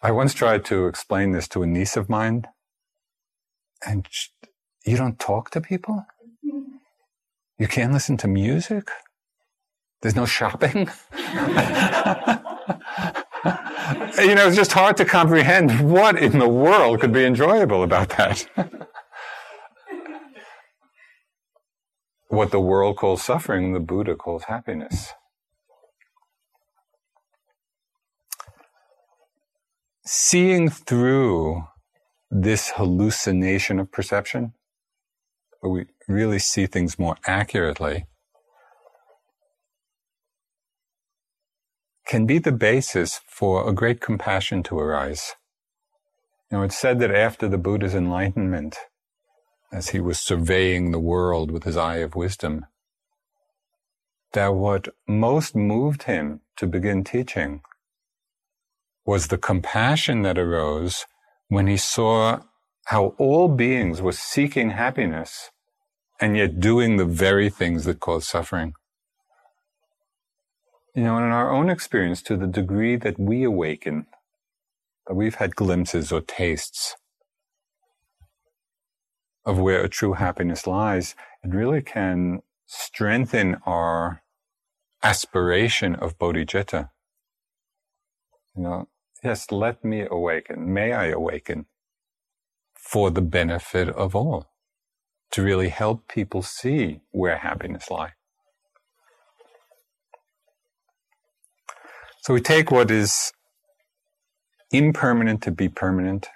I 0.00 0.12
once 0.12 0.32
tried 0.32 0.64
to 0.66 0.86
explain 0.86 1.32
this 1.32 1.48
to 1.48 1.62
a 1.64 1.66
niece 1.66 1.96
of 1.96 2.08
mine, 2.08 2.44
and 3.84 4.06
she, 4.10 4.30
you 4.84 4.96
don't 4.96 5.18
talk 5.18 5.50
to 5.50 5.60
people? 5.60 6.06
You 7.58 7.66
can't 7.66 7.92
listen 7.92 8.16
to 8.18 8.28
music? 8.28 8.90
There's 10.02 10.14
no 10.14 10.26
shopping? 10.26 10.88
you 14.18 14.34
know, 14.34 14.46
it's 14.46 14.56
just 14.56 14.72
hard 14.72 14.96
to 14.98 15.04
comprehend 15.04 15.90
what 15.90 16.16
in 16.16 16.38
the 16.38 16.48
world 16.48 17.00
could 17.00 17.12
be 17.12 17.24
enjoyable 17.24 17.82
about 17.82 18.10
that. 18.10 18.46
what 22.34 22.50
the 22.50 22.60
world 22.60 22.96
calls 22.96 23.22
suffering, 23.22 23.72
the 23.72 23.80
Buddha 23.80 24.14
calls 24.14 24.44
happiness. 24.44 25.12
Seeing 30.04 30.68
through 30.68 31.64
this 32.30 32.72
hallucination 32.76 33.78
of 33.78 33.90
perception, 33.90 34.52
where 35.60 35.72
we 35.72 35.86
really 36.08 36.38
see 36.38 36.66
things 36.66 36.98
more 36.98 37.16
accurately, 37.26 38.06
can 42.06 42.26
be 42.26 42.38
the 42.38 42.52
basis 42.52 43.20
for 43.26 43.66
a 43.68 43.72
great 43.72 44.00
compassion 44.00 44.62
to 44.64 44.78
arise. 44.78 45.34
You 46.50 46.58
know, 46.58 46.64
it's 46.64 46.78
said 46.78 46.98
that 47.00 47.14
after 47.14 47.48
the 47.48 47.58
Buddha's 47.58 47.94
enlightenment, 47.94 48.76
as 49.74 49.88
he 49.88 49.98
was 49.98 50.20
surveying 50.20 50.92
the 50.92 51.00
world 51.00 51.50
with 51.50 51.64
his 51.64 51.76
eye 51.76 51.96
of 51.96 52.14
wisdom, 52.14 52.64
that 54.32 54.54
what 54.54 54.86
most 55.08 55.56
moved 55.56 56.04
him 56.04 56.40
to 56.56 56.66
begin 56.66 57.02
teaching 57.02 57.60
was 59.04 59.26
the 59.26 59.36
compassion 59.36 60.22
that 60.22 60.38
arose 60.38 61.06
when 61.48 61.66
he 61.66 61.76
saw 61.76 62.40
how 62.86 63.14
all 63.18 63.48
beings 63.48 64.00
were 64.00 64.12
seeking 64.12 64.70
happiness 64.70 65.50
and 66.20 66.36
yet 66.36 66.60
doing 66.60 66.96
the 66.96 67.04
very 67.04 67.50
things 67.50 67.84
that 67.84 67.98
cause 67.98 68.28
suffering. 68.28 68.74
You 70.94 71.02
know, 71.02 71.16
in 71.18 71.24
our 71.24 71.50
own 71.52 71.68
experience, 71.68 72.22
to 72.22 72.36
the 72.36 72.46
degree 72.46 72.94
that 72.94 73.18
we 73.18 73.42
awaken, 73.42 74.06
that 75.08 75.14
we've 75.14 75.34
had 75.34 75.56
glimpses 75.56 76.12
or 76.12 76.20
tastes 76.20 76.94
of 79.46 79.58
where 79.58 79.82
a 79.82 79.88
true 79.88 80.14
happiness 80.14 80.66
lies, 80.66 81.14
it 81.42 81.54
really 81.54 81.82
can 81.82 82.42
strengthen 82.66 83.56
our 83.66 84.22
aspiration 85.02 85.94
of 85.96 86.18
bodhicitta. 86.18 86.90
You 88.56 88.62
know, 88.62 88.88
yes, 89.22 89.50
let 89.50 89.84
me 89.84 90.06
awaken. 90.10 90.72
May 90.72 90.92
I 90.92 91.06
awaken 91.06 91.66
for 92.74 93.10
the 93.10 93.22
benefit 93.22 93.88
of 93.88 94.16
all 94.16 94.48
to 95.32 95.42
really 95.42 95.68
help 95.68 96.08
people 96.08 96.42
see 96.42 97.00
where 97.10 97.38
happiness 97.38 97.90
lies. 97.90 98.12
So 102.22 102.32
we 102.32 102.40
take 102.40 102.70
what 102.70 102.90
is 102.90 103.32
impermanent 104.70 105.42
to 105.42 105.50
be 105.50 105.68
permanent. 105.68 106.28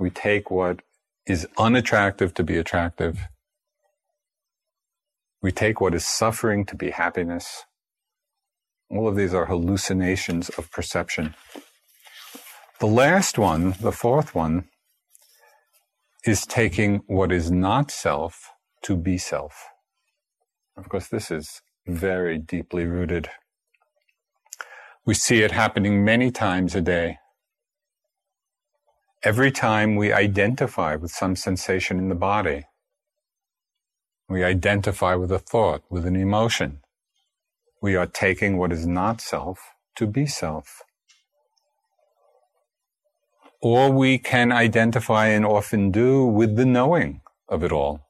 We 0.00 0.10
take 0.10 0.50
what 0.50 0.80
is 1.26 1.46
unattractive 1.58 2.34
to 2.34 2.44
be 2.44 2.56
attractive. 2.58 3.28
We 5.42 5.52
take 5.52 5.80
what 5.80 5.94
is 5.94 6.06
suffering 6.06 6.64
to 6.66 6.76
be 6.76 6.90
happiness. 6.90 7.64
All 8.90 9.08
of 9.08 9.16
these 9.16 9.34
are 9.34 9.46
hallucinations 9.46 10.50
of 10.50 10.70
perception. 10.70 11.34
The 12.80 12.86
last 12.86 13.38
one, 13.38 13.74
the 13.80 13.92
fourth 13.92 14.34
one, 14.34 14.64
is 16.26 16.46
taking 16.46 17.02
what 17.06 17.32
is 17.32 17.50
not 17.50 17.90
self 17.90 18.50
to 18.82 18.96
be 18.96 19.18
self. 19.18 19.68
Of 20.76 20.88
course, 20.88 21.08
this 21.08 21.30
is 21.30 21.62
very 21.86 22.38
deeply 22.38 22.86
rooted. 22.86 23.30
We 25.04 25.14
see 25.14 25.42
it 25.42 25.52
happening 25.52 26.04
many 26.04 26.30
times 26.30 26.74
a 26.74 26.80
day. 26.80 27.18
Every 29.24 29.52
time 29.52 29.96
we 29.96 30.12
identify 30.14 30.96
with 30.96 31.12
some 31.12 31.36
sensation 31.36 31.98
in 31.98 32.08
the 32.08 32.16
body, 32.16 32.64
we 34.28 34.44
identify 34.44 35.14
with 35.14 35.32
a 35.32 35.38
thought, 35.38 35.82
with 35.90 36.06
an 36.06 36.16
emotion, 36.16 36.80
we 37.82 37.96
are 37.96 38.06
taking 38.06 38.58
what 38.58 38.72
is 38.72 38.86
not 38.86 39.20
self 39.20 39.60
to 39.96 40.06
be 40.06 40.26
self. 40.26 40.82
Or 43.62 43.90
we 43.92 44.18
can 44.18 44.52
identify 44.52 45.28
and 45.28 45.46
often 45.46 45.90
do 45.92 46.24
with 46.26 46.56
the 46.56 46.66
knowing 46.66 47.22
of 47.48 47.64
it 47.64 47.72
all. 47.72 48.08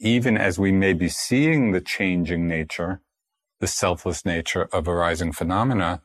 Even 0.00 0.36
as 0.38 0.58
we 0.58 0.72
may 0.72 0.92
be 0.94 1.08
seeing 1.08 1.72
the 1.72 1.80
changing 1.82 2.48
nature, 2.48 3.02
the 3.60 3.66
selfless 3.68 4.24
nature 4.26 4.68
of 4.72 4.88
arising 4.88 5.32
phenomena, 5.32 6.02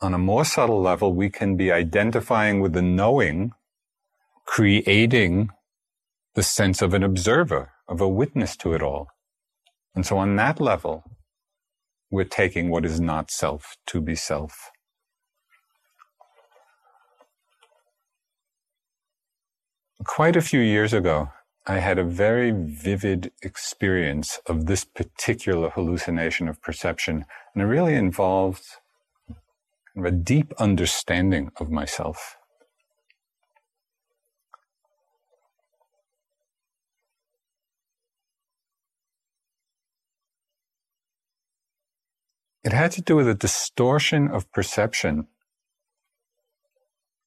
on 0.00 0.14
a 0.14 0.18
more 0.18 0.44
subtle 0.44 0.80
level, 0.80 1.12
we 1.12 1.30
can 1.30 1.56
be 1.56 1.72
identifying 1.72 2.60
with 2.60 2.72
the 2.72 2.82
knowing, 2.82 3.52
creating 4.44 5.50
the 6.34 6.42
sense 6.42 6.82
of 6.82 6.92
an 6.92 7.02
observer, 7.02 7.72
of 7.88 8.00
a 8.00 8.08
witness 8.08 8.56
to 8.58 8.74
it 8.74 8.82
all. 8.82 9.08
And 9.94 10.04
so 10.04 10.18
on 10.18 10.36
that 10.36 10.60
level, 10.60 11.04
we're 12.10 12.24
taking 12.24 12.68
what 12.70 12.84
is 12.84 13.00
not 13.00 13.30
self 13.30 13.76
to 13.86 14.00
be 14.00 14.14
self. 14.14 14.70
Quite 20.04 20.36
a 20.36 20.42
few 20.42 20.60
years 20.60 20.92
ago, 20.92 21.30
I 21.66 21.78
had 21.78 21.98
a 21.98 22.04
very 22.04 22.52
vivid 22.52 23.32
experience 23.42 24.38
of 24.46 24.66
this 24.66 24.84
particular 24.84 25.70
hallucination 25.70 26.48
of 26.48 26.62
perception, 26.62 27.24
and 27.54 27.62
it 27.62 27.66
really 27.66 27.94
involved 27.94 28.62
a 30.04 30.10
deep 30.10 30.52
understanding 30.58 31.50
of 31.58 31.70
myself. 31.70 32.36
It 42.64 42.72
had 42.72 42.90
to 42.92 43.02
do 43.02 43.16
with 43.16 43.28
a 43.28 43.34
distortion 43.34 44.28
of 44.28 44.50
perception 44.52 45.28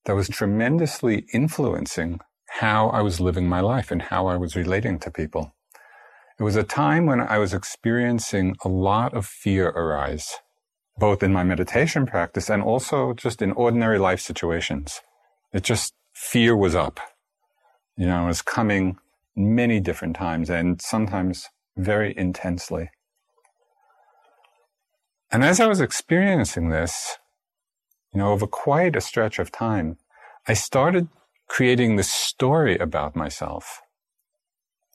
that 0.06 0.16
was 0.16 0.28
tremendously 0.28 1.26
influencing 1.34 2.20
how 2.60 2.90
I 2.90 3.02
was 3.02 3.20
living 3.22 3.48
my 3.48 3.62
life 3.62 3.90
and 3.92 4.02
how 4.02 4.28
I 4.28 4.38
was 4.38 4.56
relating 4.56 5.00
to 5.00 5.12
people. 5.12 5.56
It 6.40 6.44
was 6.44 6.56
a 6.56 6.64
time 6.64 7.06
when 7.06 7.22
I 7.22 7.38
was 7.38 7.54
experiencing 7.54 8.56
a 8.66 8.70
lot 8.70 9.14
of 9.14 9.26
fear 9.26 9.70
arise 9.70 10.34
both 11.00 11.24
in 11.24 11.34
my 11.34 11.44
meditation 11.44 12.06
practice 12.06 12.50
and 12.50 12.62
also 12.62 13.14
just 13.14 13.42
in 13.42 13.52
ordinary 13.54 13.98
life 13.98 14.20
situations. 14.20 15.02
It 15.54 15.64
just, 15.64 15.94
fear 16.14 16.56
was 16.56 16.76
up. 16.76 17.00
You 17.96 18.06
know, 18.06 18.26
it 18.26 18.28
was 18.28 18.42
coming 18.42 18.98
many 19.36 19.80
different 19.80 20.16
times 20.16 20.50
and 20.50 20.82
sometimes 20.82 21.48
very 21.78 22.14
intensely. 22.18 22.90
And 25.32 25.44
as 25.44 25.60
I 25.60 25.68
was 25.68 25.80
experiencing 25.80 26.70
this, 26.70 27.18
you 28.14 28.20
know, 28.20 28.32
over 28.32 28.48
quite 28.48 28.96
a 28.96 29.02
stretch 29.02 29.40
of 29.40 29.52
time, 29.52 29.98
I 30.48 30.54
started 30.54 31.08
creating 31.48 31.96
this 31.96 32.10
story 32.12 32.78
about 32.78 33.16
myself 33.16 33.82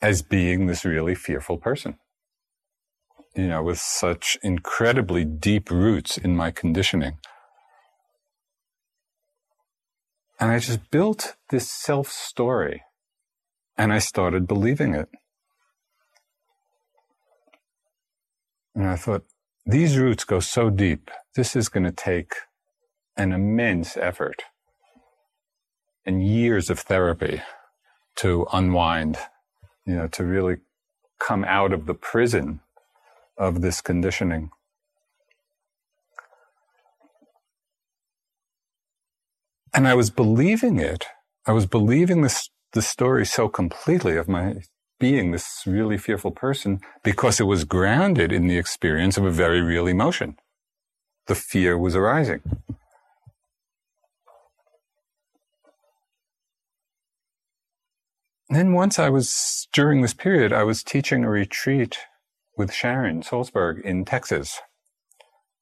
as 0.01 0.21
being 0.21 0.67
this 0.67 0.85
really 0.85 1.15
fearful 1.15 1.57
person 1.57 1.97
you 3.35 3.47
know, 3.47 3.63
with 3.63 3.79
such 3.79 4.37
incredibly 4.43 5.25
deep 5.25 5.69
roots 5.69 6.17
in 6.17 6.35
my 6.35 6.51
conditioning. 6.51 7.17
And 10.39 10.51
I 10.51 10.59
just 10.59 10.91
built 10.91 11.35
this 11.49 11.69
self 11.69 12.09
story 12.09 12.83
and 13.77 13.93
I 13.93 13.99
started 13.99 14.47
believing 14.47 14.95
it. 14.95 15.09
And 18.73 18.87
I 18.87 18.95
thought, 18.95 19.23
these 19.65 19.97
roots 19.97 20.23
go 20.23 20.39
so 20.39 20.69
deep. 20.69 21.09
This 21.35 21.55
is 21.55 21.69
going 21.69 21.85
to 21.85 21.91
take 21.91 22.33
an 23.17 23.31
immense 23.31 23.97
effort 23.97 24.43
and 26.05 26.25
years 26.25 26.69
of 26.69 26.79
therapy 26.79 27.41
to 28.17 28.45
unwind, 28.53 29.17
you 29.85 29.95
know, 29.95 30.07
to 30.09 30.23
really 30.23 30.57
come 31.19 31.43
out 31.45 31.73
of 31.73 31.87
the 31.87 31.95
prison 31.95 32.59
of 33.37 33.61
this 33.61 33.81
conditioning. 33.81 34.49
And 39.73 39.87
I 39.87 39.93
was 39.93 40.09
believing 40.09 40.79
it. 40.79 41.05
I 41.45 41.51
was 41.51 41.65
believing 41.65 42.21
this, 42.21 42.49
the 42.71 42.81
story 42.81 43.25
so 43.25 43.49
completely 43.49 44.15
of 44.15 44.27
my 44.27 44.61
being 44.99 45.31
this 45.31 45.63
really 45.67 45.97
fearful 45.97 46.31
person 46.31 46.79
because 47.03 47.39
it 47.39 47.43
was 47.43 47.65
grounded 47.65 48.31
in 48.31 48.47
the 48.47 48.57
experience 48.57 49.17
of 49.17 49.25
a 49.25 49.31
very 49.31 49.61
real 49.61 49.87
emotion. 49.87 50.37
The 51.27 51.35
fear 51.35 51.77
was 51.77 51.95
arising. 51.95 52.41
then 58.49 58.73
once 58.73 58.99
I 58.99 59.09
was, 59.09 59.67
during 59.73 60.01
this 60.01 60.13
period, 60.13 60.53
I 60.53 60.63
was 60.63 60.83
teaching 60.83 61.23
a 61.23 61.29
retreat 61.29 61.97
with 62.57 62.73
Sharon 62.73 63.21
Salzberg 63.21 63.81
in 63.81 64.05
Texas. 64.05 64.61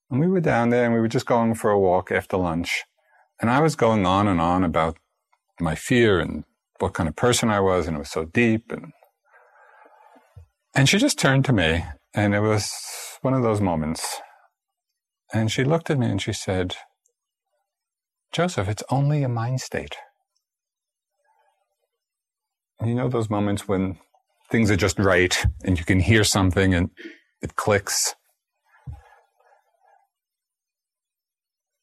And 0.09 0.19
we 0.19 0.27
were 0.27 0.41
down 0.41 0.69
there 0.69 0.85
and 0.85 0.93
we 0.93 0.99
were 0.99 1.07
just 1.07 1.25
going 1.25 1.55
for 1.55 1.71
a 1.71 1.79
walk 1.79 2.11
after 2.11 2.37
lunch. 2.37 2.83
And 3.41 3.49
I 3.49 3.61
was 3.61 3.75
going 3.75 4.05
on 4.05 4.27
and 4.27 4.39
on 4.39 4.63
about 4.63 4.97
my 5.59 5.75
fear 5.75 6.19
and 6.19 6.43
what 6.79 6.93
kind 6.93 7.09
of 7.09 7.15
person 7.15 7.49
I 7.49 7.59
was, 7.59 7.87
and 7.87 7.95
it 7.95 7.99
was 7.99 8.11
so 8.11 8.25
deep. 8.25 8.71
And, 8.71 8.91
and 10.75 10.87
she 10.87 10.97
just 10.97 11.19
turned 11.19 11.45
to 11.45 11.53
me, 11.53 11.85
and 12.13 12.35
it 12.35 12.41
was 12.41 12.71
one 13.21 13.33
of 13.33 13.43
those 13.43 13.61
moments. 13.61 14.19
And 15.33 15.51
she 15.51 15.63
looked 15.63 15.89
at 15.89 15.97
me 15.97 16.07
and 16.07 16.21
she 16.21 16.33
said, 16.33 16.75
Joseph, 18.31 18.67
it's 18.67 18.83
only 18.89 19.23
a 19.23 19.29
mind 19.29 19.61
state. 19.61 19.95
You 22.83 22.95
know 22.95 23.07
those 23.07 23.29
moments 23.29 23.67
when 23.67 23.97
things 24.53 24.69
are 24.69 24.75
just 24.75 24.99
right 24.99 25.35
and 25.65 25.79
you 25.79 25.83
can 25.83 25.99
hear 25.99 26.23
something 26.23 26.75
and 26.75 26.91
it 27.41 27.55
clicks? 27.55 28.13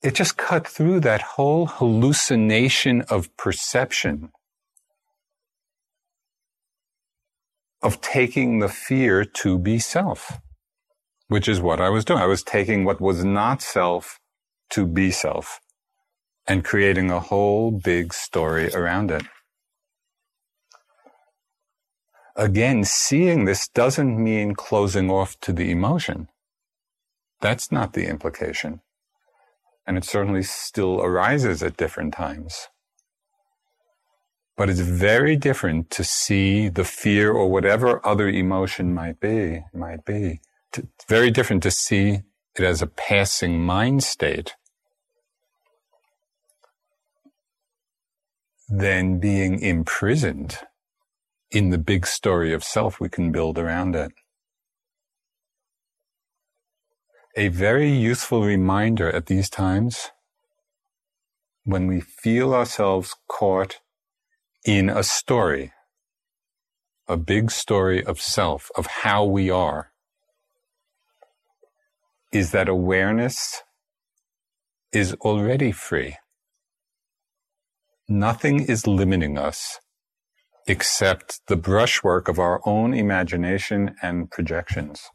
It 0.05 0.15
just 0.15 0.37
cut 0.37 0.69
through 0.69 1.01
that 1.01 1.21
whole 1.21 1.67
hallucination 1.67 3.03
of 3.11 3.37
perception 3.37 4.31
of 7.83 8.01
taking 8.01 8.61
the 8.61 8.69
fear 8.69 9.25
to 9.25 9.59
be 9.59 9.81
self, 9.81 10.39
which 11.27 11.49
is 11.49 11.61
what 11.61 11.81
I 11.81 11.89
was 11.89 12.05
doing. 12.05 12.21
I 12.21 12.27
was 12.27 12.45
taking 12.45 12.85
what 12.85 13.01
was 13.01 13.25
not 13.25 13.63
self 13.63 14.21
to 14.71 14.87
be 14.87 15.11
self 15.11 15.59
and 16.47 16.65
creating 16.65 17.11
a 17.11 17.19
whole 17.19 17.73
big 17.73 18.15
story 18.15 18.73
around 18.73 19.11
it 19.11 19.25
again, 22.41 22.85
seeing 22.85 23.45
this 23.45 23.69
doesn't 23.69 24.23
mean 24.23 24.55
closing 24.55 25.11
off 25.11 25.39
to 25.41 25.53
the 25.53 25.71
emotion. 25.71 26.29
That's 27.41 27.71
not 27.71 27.93
the 27.93 28.07
implication. 28.07 28.81
And 29.87 29.99
it 29.99 30.05
certainly 30.05 30.43
still 30.43 31.03
arises 31.03 31.63
at 31.63 31.77
different 31.77 32.15
times. 32.15 32.69
But 34.57 34.71
it's 34.71 34.81
very 34.81 35.37
different 35.37 35.91
to 35.91 36.05
see 36.05 36.69
the 36.69 36.85
fear 36.85 37.33
or 37.33 37.51
whatever 37.51 38.05
other 38.07 38.29
emotion 38.29 38.95
might 38.95 39.21
be, 39.21 39.65
might 39.73 40.05
be. 40.05 40.41
It's 40.77 41.05
very 41.09 41.31
different 41.31 41.63
to 41.65 41.71
see 41.71 42.23
it 42.57 42.65
as 42.65 42.81
a 42.81 42.87
passing 42.87 43.61
mind 43.63 44.03
state 44.03 44.55
than 48.69 49.19
being 49.19 49.61
imprisoned 49.61 50.59
in 51.51 51.71
the 51.71 51.79
big 51.79 52.07
story 52.07 52.53
of 52.53 52.63
self 52.63 53.01
we 53.01 53.09
can 53.09 53.33
build 53.33 53.59
around 53.59 53.97
it. 53.97 54.13
A 57.37 57.49
very 57.49 57.91
useful 57.91 58.43
reminder 58.43 59.11
at 59.11 59.27
these 59.27 59.49
times 59.49 60.11
when 61.65 61.87
we 61.87 62.01
feel 62.01 62.55
ourselves 62.55 63.15
caught 63.29 63.81
in 64.65 64.89
a 64.89 65.03
story, 65.03 65.73
a 67.09 67.17
big 67.17 67.51
story 67.51 68.05
of 68.05 68.21
self, 68.21 68.71
of 68.77 68.87
how 68.87 69.25
we 69.25 69.51
are, 69.51 69.93
is 72.33 72.53
that 72.53 72.69
awareness 72.69 73.63
is 74.93 75.15
already 75.15 75.73
free. 75.73 76.17
Nothing 78.09 78.61
is 78.61 78.87
limiting 78.87 79.39
us 79.39 79.79
except 80.67 81.41
the 81.49 81.57
brushwork 81.57 82.29
of 82.29 82.39
our 82.39 82.61
own 82.67 82.95
imagination 82.95 83.95
and 84.03 84.31
projections. 84.31 85.09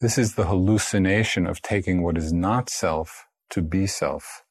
This 0.00 0.18
is 0.18 0.34
the 0.34 0.46
hallucination 0.46 1.46
of 1.46 1.62
taking 1.62 2.02
what 2.02 2.18
is 2.18 2.32
not 2.32 2.68
self 2.68 3.26
to 3.50 3.62
be 3.62 3.86
self. 3.86 4.42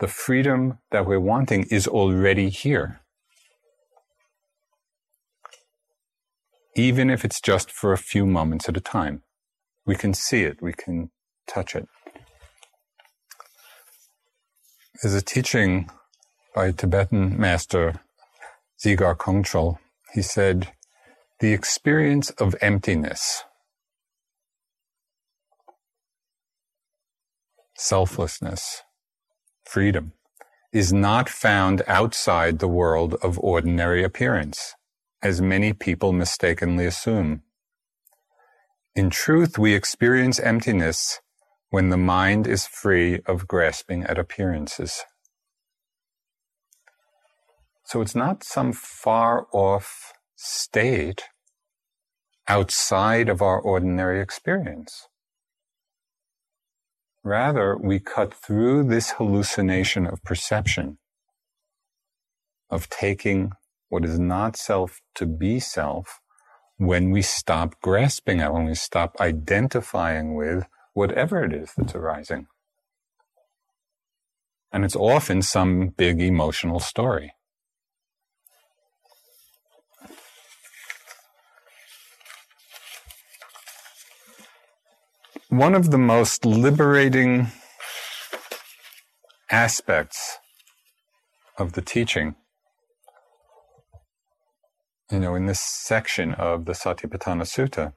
The 0.00 0.08
freedom 0.08 0.78
that 0.90 1.06
we're 1.06 1.20
wanting 1.20 1.64
is 1.70 1.86
already 1.86 2.48
here. 2.48 3.00
Even 6.76 7.10
if 7.10 7.24
it's 7.24 7.40
just 7.40 7.70
for 7.70 7.92
a 7.92 7.98
few 7.98 8.24
moments 8.24 8.68
at 8.68 8.76
a 8.76 8.80
time, 8.80 9.22
we 9.84 9.96
can 9.96 10.14
see 10.14 10.44
it, 10.44 10.62
we 10.62 10.72
can 10.72 11.10
touch 11.48 11.74
it 11.74 11.88
is 15.04 15.14
a 15.14 15.22
teaching 15.22 15.88
by 16.54 16.72
Tibetan 16.72 17.38
master 17.38 18.00
Dzigar 18.82 19.16
Kongtrul. 19.16 19.78
He 20.12 20.22
said, 20.22 20.72
the 21.40 21.52
experience 21.52 22.30
of 22.30 22.56
emptiness, 22.60 23.44
selflessness, 27.76 28.82
freedom, 29.64 30.14
is 30.72 30.92
not 30.92 31.28
found 31.28 31.82
outside 31.86 32.58
the 32.58 32.66
world 32.66 33.14
of 33.22 33.38
ordinary 33.38 34.02
appearance, 34.02 34.74
as 35.22 35.40
many 35.40 35.72
people 35.72 36.12
mistakenly 36.12 36.86
assume. 36.86 37.42
In 38.96 39.10
truth, 39.10 39.58
we 39.58 39.74
experience 39.74 40.40
emptiness 40.40 41.20
when 41.70 41.90
the 41.90 41.96
mind 41.96 42.46
is 42.46 42.66
free 42.66 43.20
of 43.26 43.46
grasping 43.46 44.04
at 44.04 44.18
appearances. 44.18 45.04
So 47.84 48.00
it's 48.00 48.14
not 48.14 48.44
some 48.44 48.72
far 48.72 49.46
off 49.52 50.12
state 50.36 51.24
outside 52.48 53.28
of 53.28 53.42
our 53.42 53.60
ordinary 53.60 54.20
experience. 54.20 55.08
Rather, 57.24 57.76
we 57.76 57.98
cut 58.00 58.32
through 58.34 58.84
this 58.84 59.12
hallucination 59.12 60.06
of 60.06 60.22
perception, 60.22 60.98
of 62.70 62.88
taking 62.88 63.52
what 63.88 64.04
is 64.04 64.18
not 64.18 64.56
self 64.56 65.00
to 65.14 65.26
be 65.26 65.60
self, 65.60 66.20
when 66.78 67.10
we 67.10 67.22
stop 67.22 67.74
grasping 67.82 68.40
at, 68.40 68.52
when 68.52 68.66
we 68.66 68.74
stop 68.74 69.16
identifying 69.20 70.34
with 70.34 70.64
whatever 70.98 71.44
it 71.44 71.52
is 71.52 71.70
that's 71.76 71.94
arising. 71.94 72.48
And 74.72 74.84
it's 74.84 74.96
often 74.96 75.42
some 75.42 75.94
big 75.96 76.20
emotional 76.20 76.80
story. 76.80 77.32
One 85.48 85.76
of 85.76 85.92
the 85.92 85.98
most 85.98 86.44
liberating 86.44 87.46
aspects 89.50 90.38
of 91.56 91.72
the 91.74 91.80
teaching, 91.80 92.34
you 95.12 95.20
know, 95.20 95.36
in 95.36 95.46
this 95.46 95.60
section 95.60 96.34
of 96.34 96.64
the 96.64 96.72
Satipatthana 96.72 97.46
Sutta, 97.54 97.92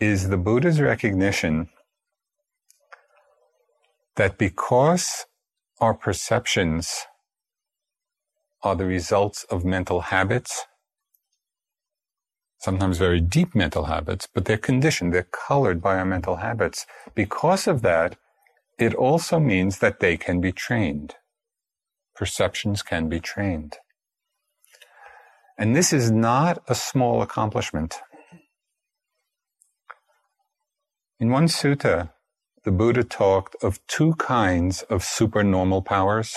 is 0.00 0.28
the 0.28 0.36
Buddha's 0.36 0.80
recognition 0.80 1.68
that 4.16 4.38
because 4.38 5.26
our 5.80 5.94
perceptions 5.94 7.06
are 8.62 8.76
the 8.76 8.84
results 8.84 9.44
of 9.44 9.64
mental 9.64 10.02
habits, 10.02 10.66
sometimes 12.60 12.98
very 12.98 13.20
deep 13.20 13.54
mental 13.54 13.84
habits, 13.84 14.28
but 14.32 14.44
they're 14.44 14.56
conditioned, 14.58 15.14
they're 15.14 15.22
colored 15.48 15.80
by 15.80 15.96
our 15.96 16.04
mental 16.04 16.36
habits. 16.36 16.86
Because 17.14 17.66
of 17.66 17.82
that, 17.82 18.16
it 18.78 18.94
also 18.94 19.38
means 19.40 19.78
that 19.78 20.00
they 20.00 20.16
can 20.16 20.40
be 20.40 20.52
trained. 20.52 21.14
Perceptions 22.14 22.82
can 22.82 23.08
be 23.08 23.20
trained. 23.20 23.76
And 25.56 25.74
this 25.74 25.92
is 25.92 26.10
not 26.10 26.62
a 26.68 26.74
small 26.74 27.22
accomplishment. 27.22 28.00
In 31.20 31.30
one 31.30 31.46
sutta, 31.48 32.10
the 32.64 32.70
Buddha 32.70 33.02
talked 33.02 33.56
of 33.60 33.84
two 33.88 34.14
kinds 34.14 34.82
of 34.82 35.02
supernormal 35.02 35.82
powers. 35.82 36.36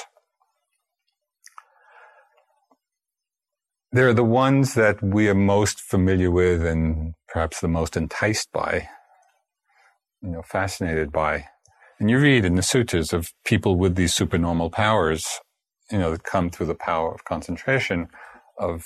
There 3.91 4.07
are 4.07 4.13
the 4.13 4.23
ones 4.23 4.73
that 4.73 5.03
we 5.03 5.29
are 5.29 5.35
most 5.35 5.79
familiar 5.79 6.31
with 6.31 6.65
and 6.65 7.13
perhaps 7.27 7.59
the 7.61 7.67
most 7.67 7.95
enticed 7.95 8.51
by, 8.51 8.89
you 10.21 10.29
know, 10.31 10.41
fascinated 10.41 11.11
by. 11.11 11.45
And 11.99 12.09
you 12.09 12.17
read 12.17 12.43
in 12.43 12.55
the 12.55 12.63
sutras 12.63 13.13
of 13.13 13.33
people 13.45 13.75
with 13.75 13.95
these 13.95 14.15
supernormal 14.15 14.71
powers, 14.71 15.27
you 15.91 15.99
know, 15.99 16.09
that 16.09 16.23
come 16.23 16.49
through 16.49 16.67
the 16.67 16.73
power 16.73 17.13
of 17.13 17.23
concentration, 17.23 18.07
of 18.57 18.85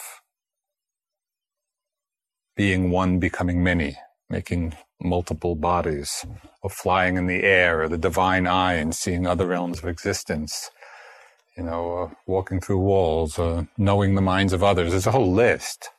being 2.58 2.92
one 2.92 3.20
becoming 3.20 3.64
many, 3.64 3.96
making 4.36 4.76
multiple 5.00 5.56
bodies, 5.56 6.26
of 6.62 6.72
flying 6.74 7.16
in 7.16 7.26
the 7.26 7.44
air, 7.44 7.84
or 7.84 7.88
the 7.88 7.98
divine 8.10 8.46
eye 8.46 8.74
and 8.74 8.94
seeing 8.94 9.26
other 9.26 9.48
realms 9.48 9.80
of 9.80 9.88
existence, 9.88 10.72
you 11.56 11.64
know, 11.64 12.12
walking 12.28 12.60
through 12.60 12.80
walls, 12.80 13.40
knowing 13.78 14.16
the 14.16 14.30
minds 14.34 14.52
of 14.52 14.62
others. 14.62 14.92
There's 14.92 15.08
a 15.08 15.12
whole 15.12 15.32
list 15.32 15.90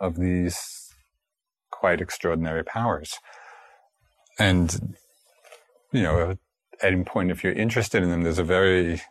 of 0.00 0.16
these 0.16 0.58
quite 1.70 2.00
extraordinary 2.00 2.64
powers. 2.64 3.10
And, 4.38 4.96
you 5.92 6.02
know, 6.02 6.30
at 6.30 6.38
any 6.92 7.04
point, 7.04 7.30
if 7.30 7.44
you're 7.44 7.52
interested 7.52 8.02
in 8.02 8.08
them, 8.08 8.22
there's 8.22 8.38
a 8.38 8.54
very 8.60 9.02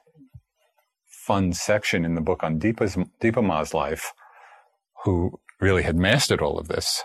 fun 1.27 1.53
section 1.53 2.05
in 2.05 2.15
the 2.15 2.21
book 2.21 2.43
on 2.43 2.59
Dipa's, 2.59 2.95
Dipa 3.21 3.43
Ma's 3.45 3.73
life, 3.73 4.13
who 5.03 5.39
really 5.59 5.83
had 5.83 5.95
mastered 5.95 6.41
all 6.41 6.57
of 6.57 6.69
this. 6.69 7.03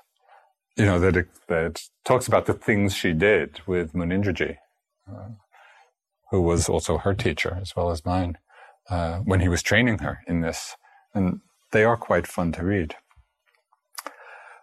You 0.76 0.86
know, 0.86 0.98
that, 1.00 1.16
it, 1.16 1.28
that 1.48 1.82
talks 2.04 2.26
about 2.26 2.46
the 2.46 2.54
things 2.54 2.94
she 2.94 3.12
did 3.12 3.60
with 3.66 3.92
Munindraji, 3.92 4.56
uh, 5.10 5.28
who 6.30 6.40
was 6.40 6.68
also 6.68 6.98
her 6.98 7.14
teacher 7.14 7.58
as 7.60 7.76
well 7.76 7.90
as 7.90 8.04
mine, 8.04 8.38
uh, 8.88 9.18
when 9.18 9.40
he 9.40 9.48
was 9.48 9.62
training 9.62 9.98
her 9.98 10.20
in 10.26 10.40
this. 10.40 10.76
And 11.14 11.40
they 11.72 11.84
are 11.84 11.96
quite 11.96 12.26
fun 12.26 12.52
to 12.52 12.64
read. 12.64 12.96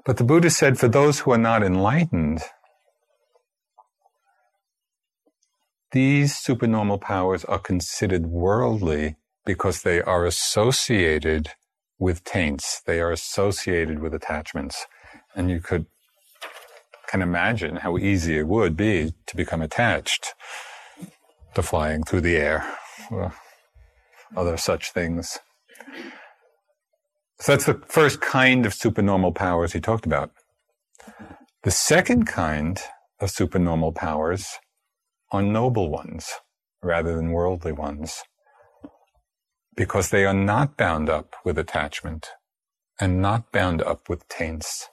But 0.06 0.17
the 0.17 0.24
Buddha 0.24 0.50
said, 0.50 0.80
for 0.80 0.88
those 0.88 1.19
who 1.19 1.32
are 1.32 1.38
not 1.38 1.62
enlightened, 1.62 2.41
these 5.91 6.36
supernormal 6.36 6.98
powers 7.00 7.45
are 7.45 7.60
considered 7.60 8.26
worldly 8.28 9.17
because 9.45 9.84
they 9.84 10.02
are 10.02 10.26
associated 10.26 11.50
with 12.00 12.24
taints. 12.24 12.82
They 12.86 13.00
are 13.00 13.12
associated 13.12 14.00
with 14.00 14.13
attachments. 14.13 14.88
And 15.36 15.52
you 15.52 15.60
could 15.60 15.86
can 17.10 17.22
imagine 17.22 17.78
how 17.78 17.98
easy 17.98 18.38
it 18.38 18.48
would 18.48 18.78
be 18.78 19.13
to 19.26 19.36
become 19.36 19.62
attached 19.62 20.36
to 21.56 21.63
flying 21.63 22.04
through 22.04 22.22
the 22.22 22.38
air 22.38 22.63
or 23.10 23.34
other 24.38 24.58
such 24.58 24.91
things. 24.91 25.39
So 27.39 27.54
that's 27.54 27.65
the 27.65 27.82
first 27.88 28.22
kind 28.22 28.65
of 28.65 28.74
supernormal 28.74 29.32
powers 29.32 29.74
he 29.74 29.80
talked 29.80 30.06
about. 30.06 30.32
The 31.63 31.72
second 31.72 32.28
kind 32.28 32.80
of 33.19 33.32
supernormal 33.32 33.93
powers 33.93 34.48
are 35.32 35.41
noble 35.41 35.89
ones 35.89 36.30
rather 36.84 37.15
than 37.15 37.32
worldly 37.32 37.72
ones 37.72 38.22
because 39.76 40.10
they 40.10 40.26
are 40.26 40.34
not 40.34 40.78
bound 40.78 41.10
up 41.10 41.36
with 41.43 41.58
attachment 41.58 42.30
and 43.00 43.22
not 43.22 43.52
bound 43.52 43.82
up 43.82 44.10
with 44.10 44.28
taints. 44.28 44.89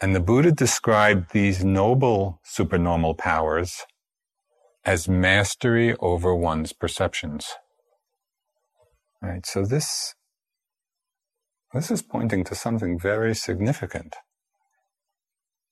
And 0.00 0.14
the 0.14 0.20
Buddha 0.20 0.52
described 0.52 1.32
these 1.32 1.64
noble 1.64 2.40
supernormal 2.44 3.14
powers 3.14 3.82
as 4.84 5.08
mastery 5.08 5.96
over 6.00 6.34
one's 6.34 6.72
perceptions. 6.72 7.54
Right? 9.22 9.46
So 9.46 9.64
this, 9.64 10.14
this 11.72 11.90
is 11.90 12.02
pointing 12.02 12.44
to 12.44 12.54
something 12.54 12.98
very 12.98 13.34
significant. 13.34 14.16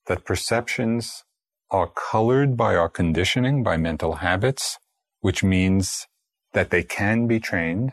That 0.07 0.25
perceptions 0.25 1.25
are 1.71 1.89
colored 1.89 2.57
by 2.57 2.75
our 2.75 2.89
conditioning, 2.89 3.63
by 3.63 3.77
mental 3.77 4.17
habits, 4.17 4.79
which 5.21 5.45
means 5.45 6.07
that 6.53 6.71
they 6.71 6.83
can 6.83 7.27
be 7.27 7.41
trained. 7.41 7.93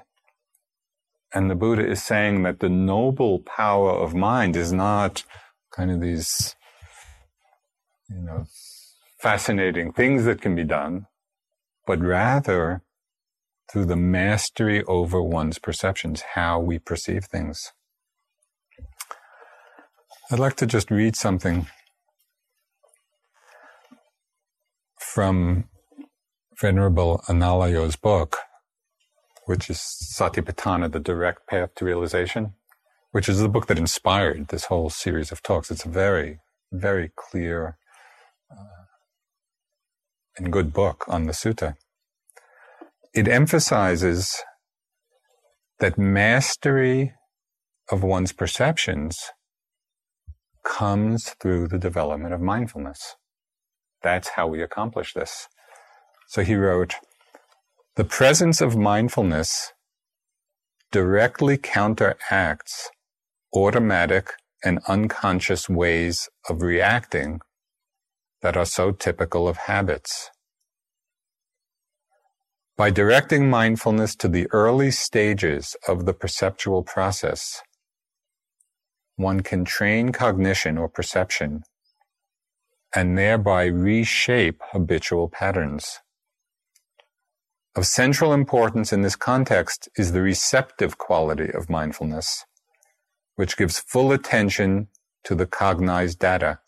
And 1.34 1.50
the 1.50 1.56
Buddha 1.56 1.86
is 1.86 2.02
saying 2.02 2.44
that 2.44 2.60
the 2.60 2.70
noble 2.70 3.40
power 3.40 3.92
of 3.92 4.16
mind 4.16 4.56
is 4.56 4.74
not 4.74 5.24
kind 5.80 5.92
of 5.92 6.02
these, 6.02 6.58
you 8.10 8.22
know, 8.22 8.44
fascinating 9.18 9.94
things 9.94 10.26
that 10.26 10.42
can 10.42 10.54
be 10.54 10.66
done, 10.66 11.06
but 11.88 12.02
rather 12.02 12.82
through 13.72 13.86
the 13.86 13.96
mastery 13.96 14.84
over 14.90 15.24
one's 15.24 15.58
perceptions, 15.58 16.22
how 16.34 16.60
we 16.60 16.80
perceive 16.80 17.24
things. 17.24 17.72
I'd 20.30 20.40
like 20.40 20.58
to 20.58 20.66
just 20.66 20.92
read 20.92 21.16
something 21.16 21.68
from 25.00 25.70
Venerable 26.60 27.24
Analayo's 27.30 27.96
book, 27.96 28.36
which 29.46 29.70
is 29.70 29.78
Satipatthana, 29.78 30.92
The 30.92 31.00
Direct 31.00 31.48
Path 31.48 31.74
to 31.76 31.86
Realization, 31.86 32.54
which 33.12 33.30
is 33.30 33.40
the 33.40 33.50
book 33.50 33.68
that 33.68 33.78
inspired 33.80 34.48
this 34.50 34.66
whole 34.66 34.90
series 34.90 35.32
of 35.32 35.42
talks. 35.42 35.72
It's 35.72 35.86
a 35.86 35.90
very, 35.90 36.40
very 36.72 37.12
clear 37.16 37.78
uh, 38.52 38.86
and 40.38 40.52
good 40.52 40.74
book 40.74 41.06
on 41.08 41.26
the 41.26 41.34
sutta. 41.34 41.76
It 43.14 43.28
emphasizes 43.28 44.44
that 45.80 45.98
mastery 45.98 47.14
of 47.92 48.04
one's 48.04 48.32
perceptions 48.32 49.18
comes 50.64 51.30
through 51.42 51.68
the 51.68 51.80
development 51.80 52.34
of 52.34 52.42
mindfulness. 52.42 53.16
That's 54.04 54.30
how 54.30 54.48
we 54.48 54.62
accomplish 54.62 55.14
this. 55.14 55.48
So 56.28 56.44
he 56.44 56.56
wrote, 56.56 56.96
the 57.96 58.04
presence 58.04 58.62
of 58.62 58.78
mindfulness 58.78 59.74
directly 60.92 61.58
counteracts 61.58 62.90
automatic 63.56 64.34
and 64.64 64.80
unconscious 64.88 65.70
ways 65.70 66.30
of 66.50 66.62
reacting 66.62 67.42
that 68.42 68.58
are 68.58 68.66
so 68.66 68.92
typical 68.92 69.48
of 69.48 69.58
habits. 69.58 70.30
By 72.78 72.90
directing 72.92 73.50
mindfulness 73.50 74.16
to 74.18 74.28
the 74.30 74.48
early 74.52 74.92
stages 74.92 75.76
of 75.88 76.06
the 76.06 76.14
perceptual 76.14 76.84
process, 76.84 77.62
one 79.18 79.42
can 79.42 79.66
train 79.66 80.12
cognition 80.12 80.78
or 80.78 80.90
perception 80.90 81.64
and 82.96 83.18
thereby 83.18 83.66
reshape 83.66 84.62
habitual 84.72 85.30
patterns. 85.30 86.00
Of 87.76 87.88
central 87.88 88.34
importance 88.34 88.94
in 88.94 89.02
this 89.04 89.16
context 89.16 89.90
is 89.96 90.12
the 90.12 90.22
receptive 90.22 90.98
quality 90.98 91.50
of 91.54 91.70
mindfulness, 91.70 92.46
which 93.40 93.56
gives 93.56 93.80
full 93.80 94.12
attention 94.12 94.90
to 95.24 95.34
the 95.34 95.46
cognized 95.46 96.20
data. 96.20 96.60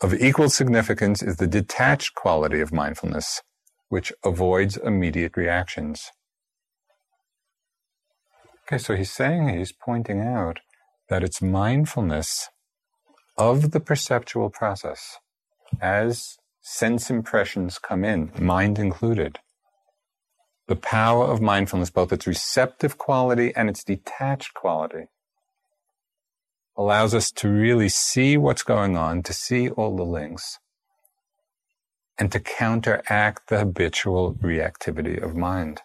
Of 0.00 0.14
equal 0.14 0.48
significance 0.48 1.22
is 1.22 1.36
the 1.36 1.46
detached 1.46 2.14
quality 2.14 2.60
of 2.60 2.72
mindfulness, 2.72 3.42
which 3.90 4.10
avoids 4.24 4.78
immediate 4.78 5.36
reactions. 5.36 6.12
Okay, 8.62 8.78
so 8.78 8.96
he's 8.96 9.12
saying, 9.12 9.50
he's 9.50 9.70
pointing 9.70 10.22
out 10.22 10.60
that 11.10 11.22
it's 11.22 11.42
mindfulness 11.42 12.48
of 13.36 13.72
the 13.72 13.80
perceptual 13.80 14.48
process 14.48 15.18
as 15.78 16.38
sense 16.62 17.10
impressions 17.10 17.78
come 17.78 18.02
in, 18.02 18.32
mind 18.40 18.78
included, 18.78 19.40
the 20.68 20.76
power 20.76 21.26
of 21.26 21.42
mindfulness, 21.42 21.90
both 21.90 22.14
its 22.14 22.26
receptive 22.26 22.96
quality 22.96 23.54
and 23.54 23.68
its 23.68 23.84
detached 23.84 24.54
quality, 24.54 25.08
allows 26.78 27.12
us 27.12 27.32
to 27.32 27.48
really 27.50 27.88
see 27.88 28.36
what's 28.36 28.62
going 28.62 28.96
on, 28.96 29.22
to 29.24 29.32
see 29.32 29.68
all 29.68 29.96
the 29.96 30.04
links, 30.04 30.60
and 32.16 32.30
to 32.30 32.38
counteract 32.38 33.48
the 33.48 33.58
habitual 33.58 34.34
reactivity 34.34 35.20
of 35.20 35.34
mind. 35.34 35.82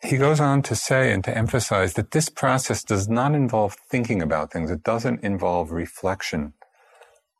He 0.00 0.16
goes 0.16 0.38
on 0.38 0.62
to 0.62 0.76
say 0.76 1.12
and 1.12 1.24
to 1.24 1.36
emphasize 1.36 1.94
that 1.94 2.12
this 2.12 2.28
process 2.28 2.84
does 2.84 3.08
not 3.08 3.34
involve 3.34 3.74
thinking 3.90 4.22
about 4.22 4.52
things. 4.52 4.70
It 4.70 4.84
doesn't 4.84 5.24
involve 5.24 5.72
reflection 5.72 6.52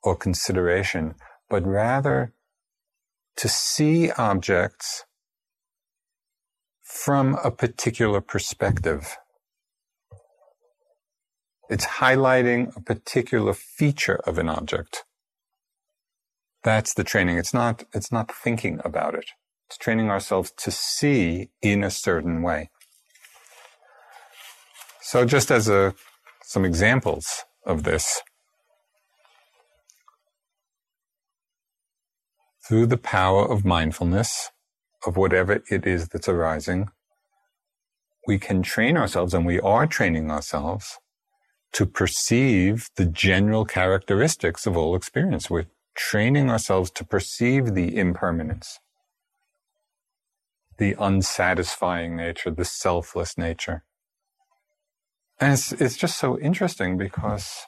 or 0.02 0.16
consideration, 0.16 1.14
but 1.48 1.64
rather 1.64 2.32
to 3.36 3.48
see 3.48 4.10
objects 4.12 5.04
from 6.82 7.38
a 7.44 7.52
particular 7.52 8.20
perspective. 8.20 9.16
It's 11.70 11.86
highlighting 11.86 12.76
a 12.76 12.80
particular 12.82 13.54
feature 13.54 14.20
of 14.26 14.38
an 14.38 14.48
object. 14.48 15.04
That's 16.64 16.94
the 16.94 17.04
training. 17.04 17.38
It's 17.38 17.54
not, 17.54 17.84
it's 17.94 18.12
not 18.12 18.32
thinking 18.32 18.80
about 18.84 19.14
it. 19.14 19.26
It's 19.68 19.78
training 19.78 20.10
ourselves 20.10 20.52
to 20.58 20.70
see 20.70 21.50
in 21.62 21.84
a 21.84 21.90
certain 21.90 22.42
way. 22.42 22.70
So 25.02 25.24
just 25.24 25.50
as 25.50 25.68
a, 25.68 25.94
some 26.42 26.64
examples 26.64 27.44
of 27.66 27.84
this, 27.84 28.22
through 32.68 32.86
the 32.86 32.98
power 32.98 33.44
of 33.50 33.64
mindfulness 33.64 34.50
of 35.06 35.16
whatever 35.16 35.62
it 35.70 35.86
is 35.86 36.08
that's 36.08 36.28
arising, 36.28 36.90
we 38.26 38.38
can 38.38 38.62
train 38.62 38.96
ourselves 38.96 39.34
and 39.34 39.46
we 39.46 39.60
are 39.60 39.86
training 39.86 40.30
ourselves 40.30 40.98
to 41.76 41.86
perceive 41.86 42.88
the 42.96 43.04
general 43.06 43.66
characteristics 43.66 44.66
of 44.66 44.78
all 44.78 44.96
experience. 44.96 45.50
We're 45.50 45.66
training 45.94 46.50
ourselves 46.50 46.90
to 46.92 47.04
perceive 47.04 47.74
the 47.74 47.98
impermanence, 47.98 48.80
the 50.78 50.96
unsatisfying 50.98 52.16
nature, 52.16 52.50
the 52.50 52.64
selfless 52.64 53.38
nature. 53.38 53.84
And 55.38 55.52
it's, 55.52 55.72
it's 55.72 55.98
just 55.98 56.18
so 56.18 56.38
interesting 56.38 56.96
because 56.98 57.66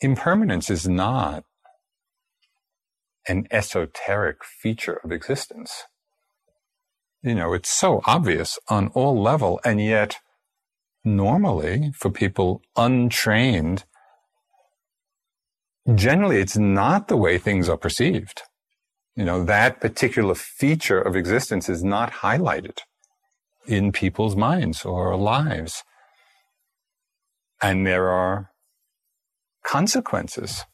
impermanence 0.00 0.70
is 0.70 0.88
not 0.88 1.44
an 3.28 3.46
esoteric 3.52 4.44
feature 4.44 5.00
of 5.04 5.12
existence. 5.12 5.84
You 7.22 7.34
know, 7.34 7.52
it's 7.52 7.70
so 7.70 8.00
obvious 8.06 8.58
on 8.68 8.88
all 8.88 9.20
level, 9.20 9.60
and 9.64 9.80
yet 9.80 10.16
normally 11.04 11.92
for 11.94 12.10
people 12.10 12.62
untrained, 12.76 13.84
generally 15.94 16.40
it's 16.40 16.56
not 16.56 17.08
the 17.08 17.18
way 17.18 17.36
things 17.36 17.68
are 17.68 17.76
perceived. 17.76 18.42
You 19.16 19.24
know, 19.24 19.44
that 19.44 19.80
particular 19.80 20.34
feature 20.34 21.00
of 21.00 21.14
existence 21.14 21.68
is 21.68 21.84
not 21.84 22.10
highlighted 22.10 22.78
in 23.66 23.92
people's 23.92 24.34
minds 24.34 24.84
or 24.84 25.14
lives. 25.16 25.82
And 27.60 27.86
there 27.86 28.08
are 28.08 28.50
consequences 29.62 30.64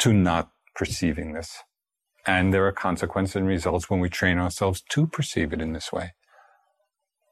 to 0.00 0.12
not 0.12 0.50
perceiving 0.74 1.34
this. 1.34 1.62
And 2.26 2.52
there 2.52 2.66
are 2.66 2.72
consequences 2.72 3.36
and 3.36 3.46
results 3.46 3.88
when 3.88 4.00
we 4.00 4.08
train 4.08 4.38
ourselves 4.38 4.82
to 4.90 5.06
perceive 5.06 5.52
it 5.52 5.60
in 5.60 5.72
this 5.72 5.92
way. 5.92 6.12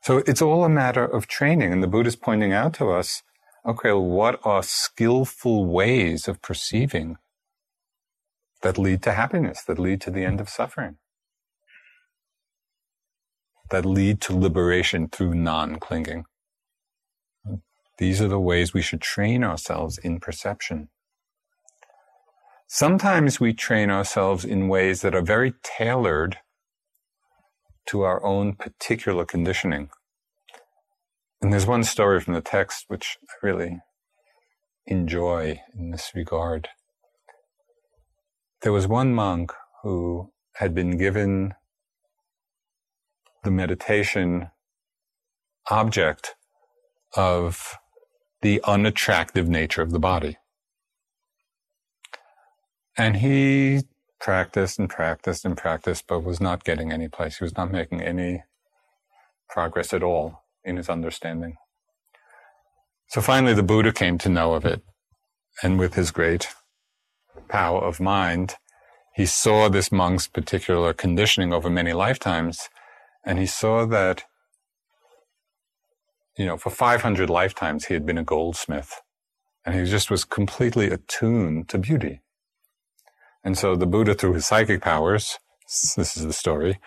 So 0.03 0.19
it's 0.27 0.41
all 0.43 0.65
a 0.65 0.69
matter 0.69 1.05
of 1.05 1.27
training. 1.27 1.73
And 1.73 1.83
the 1.83 1.89
Buddha 1.89 2.09
is 2.09 2.17
pointing 2.17 2.53
out 2.53 2.73
to 2.75 2.91
us, 2.91 3.23
okay, 3.67 3.93
what 3.93 4.41
are 4.45 4.63
skillful 4.63 5.67
ways 5.67 6.27
of 6.29 6.41
perceiving 6.41 7.17
that 8.63 8.79
lead 8.79 9.03
to 9.03 9.13
happiness, 9.13 9.63
that 9.65 9.79
lead 9.79 10.01
to 10.01 10.11
the 10.11 10.25
end 10.25 10.41
of 10.41 10.49
suffering, 10.49 10.97
that 13.71 13.85
lead 13.85 14.21
to 14.23 14.37
liberation 14.37 15.09
through 15.09 15.35
non-clinging? 15.35 16.25
These 17.99 18.23
are 18.23 18.29
the 18.29 18.41
ways 18.41 18.73
we 18.73 18.83
should 18.83 19.01
train 19.01 19.45
ourselves 19.45 19.99
in 19.99 20.21
perception. 20.21 20.89
Sometimes 22.71 23.41
we 23.41 23.55
train 23.55 23.89
ourselves 23.89 24.45
in 24.45 24.69
ways 24.69 25.01
that 25.01 25.15
are 25.15 25.23
very 25.23 25.55
tailored 25.63 26.37
to 27.87 28.03
our 28.03 28.23
own 28.23 28.57
particular 28.57 29.25
conditioning. 29.25 29.89
And 31.41 31.51
there's 31.51 31.65
one 31.67 31.83
story 31.83 32.21
from 32.21 32.35
the 32.35 32.43
text 32.43 32.85
which 32.89 33.17
I 33.23 33.47
really 33.47 33.81
enjoy 34.87 35.63
in 35.75 35.93
this 35.93 36.13
regard. 36.15 36.69
There 38.61 38.73
was 38.73 38.87
one 38.87 39.15
monk 39.15 39.51
who 39.83 40.31
had 40.57 40.75
been 40.75 40.99
given 40.99 41.55
the 43.45 43.51
meditation 43.51 44.51
object 45.71 46.35
of 47.17 47.77
the 48.43 48.61
unattractive 48.65 49.49
nature 49.49 49.81
of 49.81 49.91
the 49.91 49.99
body. 49.99 50.37
And 52.99 53.19
he 53.19 53.83
practiced 54.21 54.81
and 54.81 54.91
practiced 54.91 55.45
and 55.45 55.57
practiced, 55.57 56.09
but 56.09 56.25
was 56.25 56.41
not 56.41 56.65
getting 56.65 56.91
any 56.91 57.09
place. 57.09 57.39
He 57.39 57.45
was 57.45 57.57
not 57.57 57.71
making 57.71 58.03
any 58.03 58.43
progress 59.49 59.95
at 59.95 60.03
all 60.03 60.43
in 60.65 60.77
his 60.77 60.89
understanding. 60.89 61.57
So 63.07 63.21
finally, 63.21 63.55
the 63.55 63.63
Buddha 63.63 63.93
came 63.93 64.19
to 64.19 64.29
know 64.29 64.55
of 64.55 64.65
it. 64.67 64.83
And 65.63 65.79
with 65.79 65.95
his 65.95 66.11
great 66.11 66.49
power 67.49 67.81
of 67.81 68.01
mind, 68.01 68.57
he 69.15 69.27
saw 69.27 69.69
this 69.69 69.91
monk's 69.91 70.29
particular 70.29 70.93
conditioning 70.93 71.53
over 71.53 71.71
many 71.71 71.93
lifetimes. 71.93 72.69
And 73.25 73.39
he 73.39 73.47
saw 73.47 73.87
that, 73.87 74.25
you 76.37 76.47
know, 76.47 76.57
for 76.57 76.71
500 76.71 77.31
lifetimes, 77.31 77.87
he 77.87 77.95
had 77.95 78.05
been 78.05 78.19
a 78.19 78.25
goldsmith. 78.25 79.01
And 79.65 79.75
he 79.75 79.85
just 79.91 80.11
was 80.11 80.25
completely 80.25 80.91
attuned 80.91 81.69
to 81.69 81.79
beauty. 81.79 82.23
And 83.49 83.57
so 83.57 83.77
the 83.77 83.87
Buddha, 83.87 84.15
through 84.15 84.35
his 84.35 84.45
psychic 84.45 84.83
powers, 84.83 85.39
this 85.97 86.19
is 86.19 86.27
the 86.27 86.35
story, 86.35 86.79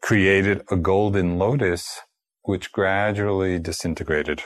created 0.00 0.62
a 0.70 0.76
golden 0.76 1.38
lotus 1.38 2.00
which 2.44 2.72
gradually 2.72 3.58
disintegrated. 3.58 4.44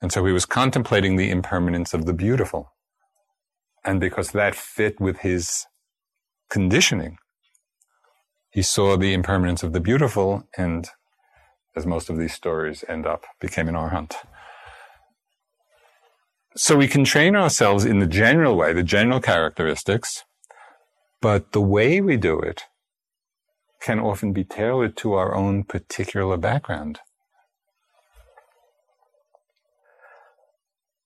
And 0.00 0.10
so 0.10 0.24
he 0.24 0.32
was 0.32 0.46
contemplating 0.46 1.16
the 1.16 1.28
impermanence 1.28 1.92
of 1.92 2.06
the 2.06 2.14
beautiful. 2.14 2.72
And 3.84 4.00
because 4.00 4.30
that 4.30 4.54
fit 4.54 4.98
with 4.98 5.18
his 5.18 5.66
conditioning, 6.48 7.18
he 8.48 8.62
saw 8.62 8.96
the 8.96 9.12
impermanence 9.12 9.62
of 9.62 9.74
the 9.74 9.80
beautiful 9.80 10.48
and, 10.56 10.88
as 11.76 11.84
most 11.84 12.08
of 12.08 12.16
these 12.16 12.32
stories 12.32 12.82
end 12.88 13.04
up, 13.04 13.26
became 13.42 13.68
an 13.68 13.74
arhat. 13.74 14.14
So 16.56 16.78
we 16.78 16.88
can 16.88 17.04
train 17.04 17.36
ourselves 17.36 17.84
in 17.84 17.98
the 17.98 18.06
general 18.06 18.56
way, 18.56 18.72
the 18.72 18.82
general 18.82 19.20
characteristics, 19.20 20.24
but 21.20 21.52
the 21.52 21.60
way 21.60 22.00
we 22.00 22.16
do 22.16 22.40
it 22.40 22.64
can 23.80 23.98
often 23.98 24.32
be 24.32 24.44
tailored 24.44 24.96
to 24.96 25.14
our 25.14 25.34
own 25.34 25.64
particular 25.64 26.36
background. 26.36 27.00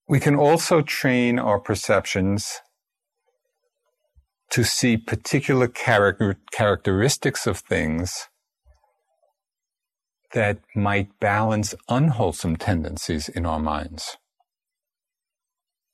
We 0.09 0.21
can 0.21 0.37
also 0.37 0.83
train 0.83 1.39
our 1.39 1.59
perceptions 1.59 2.61
to 4.51 4.62
see 4.62 4.97
particular 4.97 5.67
character, 5.67 6.37
characteristics 6.53 7.47
of 7.47 7.59
things 7.59 8.29
that 10.33 10.59
might 10.75 11.19
balance 11.21 11.75
unwholesome 11.89 12.57
tendencies 12.57 13.29
in 13.29 13.47
our 13.47 13.61
minds. 13.61 14.17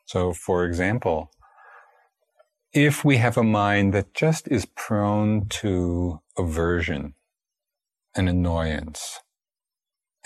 So, 0.06 0.32
for 0.32 0.64
example, 0.64 1.30
if 2.72 3.04
we 3.04 3.16
have 3.16 3.36
a 3.36 3.42
mind 3.42 3.94
that 3.94 4.14
just 4.14 4.48
is 4.48 4.66
prone 4.76 5.46
to 5.48 6.20
aversion 6.38 7.14
and 8.14 8.28
annoyance 8.28 9.20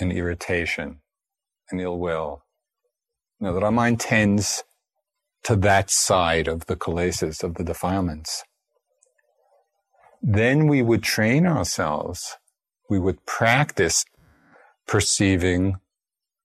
and 0.01 0.13
irritation 0.13 1.01
and 1.71 1.81
ill 1.81 1.99
will, 1.99 2.45
you 3.41 3.47
know, 3.47 3.55
that 3.55 3.63
our 3.63 3.73
mind 3.73 4.01
tends 4.01 4.65
to 5.45 5.57
that 5.57 5.91
side 5.91 6.49
of 6.49 6.67
the 6.67 6.77
kilesas, 6.77 7.43
of 7.43 7.55
the 7.55 7.65
defilements, 7.65 8.45
then 10.23 10.69
we 10.69 10.83
would 10.83 11.03
train 11.03 11.47
ourselves, 11.47 12.39
we 12.91 12.99
would 12.99 13.27
practice 13.27 14.05
perceiving 14.87 15.77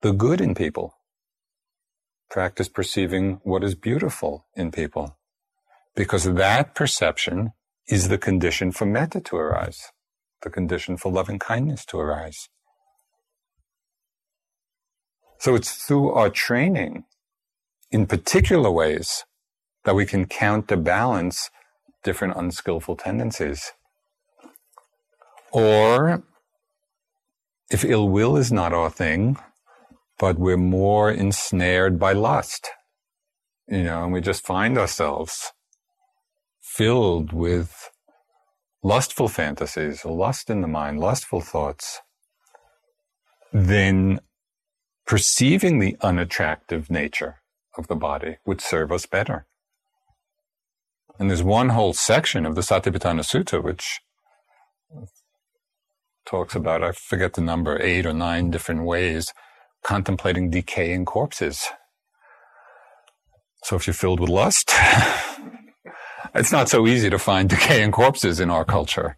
the 0.02 0.14
good 0.14 0.42
in 0.42 0.56
people 0.56 0.94
practice 2.30 2.70
perceiving 2.70 3.42
what 3.44 3.64
is 3.64 3.76
beautiful 3.76 4.46
in 4.56 4.72
people. 4.72 5.18
Because 6.00 6.24
that 6.24 6.76
perception 6.76 7.52
is 7.90 8.08
the 8.08 8.18
condition 8.18 8.72
for 8.72 8.86
metta 8.86 9.20
to 9.20 9.36
arise, 9.36 9.92
the 10.44 10.50
condition 10.50 10.96
for 10.96 11.12
loving 11.12 11.40
kindness 11.40 11.84
to 11.88 12.00
arise. 12.00 12.48
So 15.40 15.56
it's 15.56 15.74
through 15.74 16.12
our 16.14 16.30
training 16.30 17.04
in 17.92 18.08
particular 18.08 18.72
ways 18.72 19.26
that 19.84 19.94
we 19.94 20.06
can 20.06 20.26
counterbalance 20.26 21.50
different 22.06 22.38
unskillful 22.38 22.96
tendencies. 22.96 23.74
Or 25.52 26.24
if 27.70 27.84
ill 27.84 28.08
will 28.08 28.38
is 28.38 28.54
not 28.54 28.72
our 28.72 28.90
thing, 28.90 29.36
but 30.18 30.40
we're 30.40 30.56
more 30.56 31.12
ensnared 31.12 32.00
by 32.00 32.14
lust, 32.14 32.70
you 33.68 33.84
know, 33.84 34.06
and 34.06 34.14
we 34.14 34.22
just 34.22 34.46
find 34.46 34.78
ourselves 34.78 35.52
filled 36.78 37.34
with 37.34 37.92
lustful 38.84 39.28
fantasies, 39.30 40.06
lust 40.06 40.50
in 40.50 40.62
the 40.62 40.68
mind, 40.68 41.00
lustful 41.00 41.42
thoughts. 41.42 42.00
then 43.54 44.20
perceiving 45.08 45.80
the 45.80 45.98
unattractive 46.02 46.90
nature 46.90 47.38
of 47.78 47.88
the 47.88 47.96
body 47.96 48.38
would 48.46 48.62
serve 48.62 48.92
us 48.92 49.06
better. 49.06 49.48
And 51.20 51.30
there's 51.30 51.44
one 51.44 51.70
whole 51.70 51.94
section 51.94 52.46
of 52.46 52.56
the 52.56 52.62
Satipatthana 52.62 53.24
Sutta 53.24 53.64
which 53.64 54.02
talks 56.26 56.56
about, 56.56 56.84
I 56.84 56.92
forget 56.94 57.34
the 57.34 57.42
number, 57.42 57.82
eight 57.82 58.06
or 58.06 58.14
nine 58.14 58.52
different 58.52 58.84
ways 58.84 59.34
contemplating 59.84 60.50
decaying 60.52 61.06
corpses. 61.06 61.68
So 63.66 63.76
if 63.78 63.88
you're 63.88 63.94
filled 63.94 64.20
with 64.20 64.30
lust, 64.30 64.72
it's 66.36 66.52
not 66.52 66.70
so 66.70 66.88
easy 66.88 67.10
to 67.10 67.20
find 67.20 67.50
decaying 67.56 67.92
corpses 67.92 68.40
in 68.40 68.50
our 68.50 68.66
culture. 68.66 69.18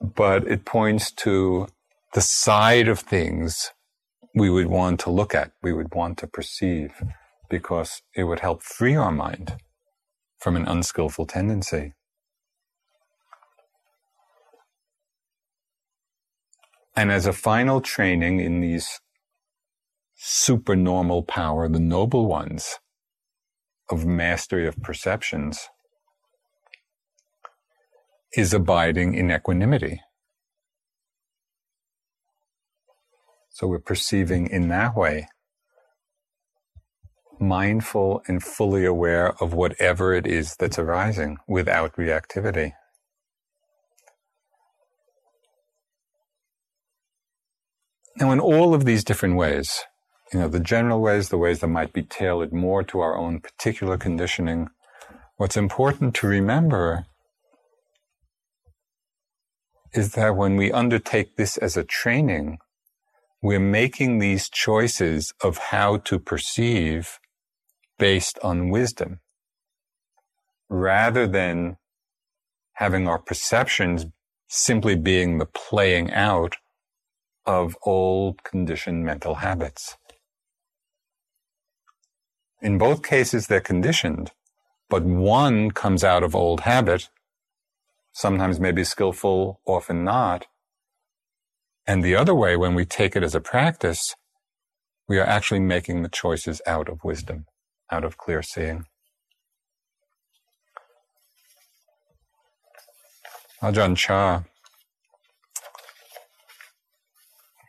But 0.00 0.46
it 0.46 0.64
points 0.64 1.12
to 1.12 1.68
the 2.14 2.20
side 2.20 2.88
of 2.88 3.00
things 3.00 3.70
we 4.34 4.50
would 4.50 4.66
want 4.66 5.00
to 5.00 5.10
look 5.10 5.34
at, 5.34 5.52
we 5.62 5.72
would 5.72 5.94
want 5.94 6.18
to 6.18 6.26
perceive, 6.26 6.92
because 7.50 8.02
it 8.16 8.24
would 8.24 8.40
help 8.40 8.62
free 8.62 8.96
our 8.96 9.12
mind 9.12 9.56
from 10.38 10.56
an 10.56 10.66
unskillful 10.66 11.26
tendency. 11.26 11.94
And 16.96 17.10
as 17.10 17.26
a 17.26 17.32
final 17.32 17.80
training 17.80 18.40
in 18.40 18.60
these 18.60 19.00
supernormal 20.16 21.22
power, 21.24 21.68
the 21.68 21.80
noble 21.80 22.26
ones 22.26 22.78
of 23.92 24.06
mastery 24.06 24.66
of 24.66 24.76
perceptions, 24.82 25.68
is 28.36 28.54
abiding 28.54 29.14
in 29.14 29.30
equanimity. 29.30 30.00
So 33.50 33.68
we're 33.68 33.78
perceiving 33.80 34.48
in 34.48 34.68
that 34.68 34.96
way 34.96 35.28
mindful 37.40 38.22
and 38.28 38.42
fully 38.42 38.84
aware 38.84 39.34
of 39.42 39.52
whatever 39.54 40.14
it 40.14 40.26
is 40.26 40.56
that's 40.58 40.78
arising 40.78 41.38
without 41.48 41.94
reactivity. 41.96 42.72
Now, 48.16 48.30
in 48.32 48.40
all 48.40 48.74
of 48.74 48.84
these 48.84 49.04
different 49.04 49.36
ways, 49.36 49.84
you 50.32 50.40
know, 50.40 50.48
the 50.48 50.60
general 50.60 51.00
ways, 51.00 51.28
the 51.28 51.38
ways 51.38 51.60
that 51.60 51.68
might 51.68 51.92
be 51.92 52.02
tailored 52.02 52.52
more 52.52 52.82
to 52.84 53.00
our 53.00 53.16
own 53.16 53.40
particular 53.40 53.98
conditioning, 53.98 54.68
what's 55.36 55.56
important 55.56 56.14
to 56.16 56.26
remember 56.26 57.06
is 59.92 60.12
that 60.12 60.36
when 60.36 60.56
we 60.56 60.72
undertake 60.72 61.36
this 61.36 61.58
as 61.58 61.76
a 61.76 61.84
training, 61.84 62.58
we're 63.42 63.60
making 63.60 64.18
these 64.18 64.48
choices 64.48 65.34
of 65.42 65.58
how 65.58 65.98
to 65.98 66.18
perceive 66.18 67.18
based 67.98 68.38
on 68.42 68.70
wisdom 68.70 69.20
rather 70.70 71.26
than 71.26 71.76
having 72.74 73.06
our 73.06 73.18
perceptions 73.18 74.06
simply 74.48 74.96
being 74.96 75.38
the 75.38 75.46
playing 75.46 76.10
out 76.12 76.56
of 77.46 77.76
old 77.82 78.42
conditioned 78.44 79.04
mental 79.04 79.36
habits. 79.36 79.96
In 82.62 82.78
both 82.78 83.02
cases, 83.02 83.48
they're 83.48 83.60
conditioned, 83.60 84.30
but 84.88 85.02
one 85.04 85.72
comes 85.72 86.04
out 86.04 86.22
of 86.22 86.36
old 86.36 86.60
habit, 86.60 87.10
sometimes 88.12 88.60
maybe 88.60 88.84
skillful, 88.84 89.60
often 89.66 90.04
not. 90.04 90.46
And 91.86 92.04
the 92.04 92.14
other 92.14 92.34
way, 92.34 92.56
when 92.56 92.74
we 92.74 92.84
take 92.84 93.16
it 93.16 93.24
as 93.24 93.34
a 93.34 93.40
practice, 93.40 94.14
we 95.08 95.18
are 95.18 95.26
actually 95.26 95.60
making 95.60 96.02
the 96.02 96.08
choices 96.08 96.62
out 96.66 96.88
of 96.88 97.04
wisdom 97.04 97.46
out 97.92 98.04
of 98.04 98.16
clear 98.16 98.42
seeing. 98.42 98.86
Ajahn 103.62 103.96
Chah, 103.96 104.42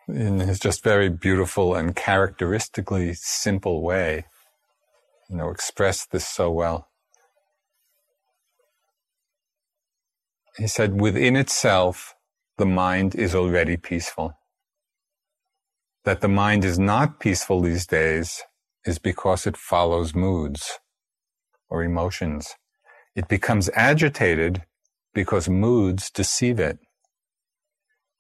in 0.08 0.40
his 0.40 0.60
just 0.60 0.84
very 0.84 1.10
beautiful 1.10 1.76
and 1.76 1.96
characteristically 1.96 3.14
simple 3.14 3.84
way, 3.84 4.26
you 5.30 5.38
know, 5.38 5.50
expressed 5.50 6.12
this 6.12 6.28
so 6.28 6.52
well. 6.52 6.90
He 10.58 10.68
said, 10.68 11.02
within 11.02 11.36
itself, 11.36 12.16
the 12.58 12.66
mind 12.66 13.16
is 13.16 13.36
already 13.36 13.78
peaceful. 13.78 14.38
That 16.06 16.22
the 16.22 16.28
mind 16.28 16.66
is 16.66 16.80
not 16.80 17.20
peaceful 17.20 17.62
these 17.62 17.88
days 17.88 18.44
is 18.86 19.00
because 19.00 19.48
it 19.48 19.58
follows 19.58 20.16
moods 20.16 20.80
or 21.70 21.84
emotions. 21.84 22.56
It 23.16 23.28
becomes 23.28 23.70
agitated 23.76 24.64
because 25.14 25.50
moods 25.50 26.10
deceive 26.12 26.60
it. 26.60 26.80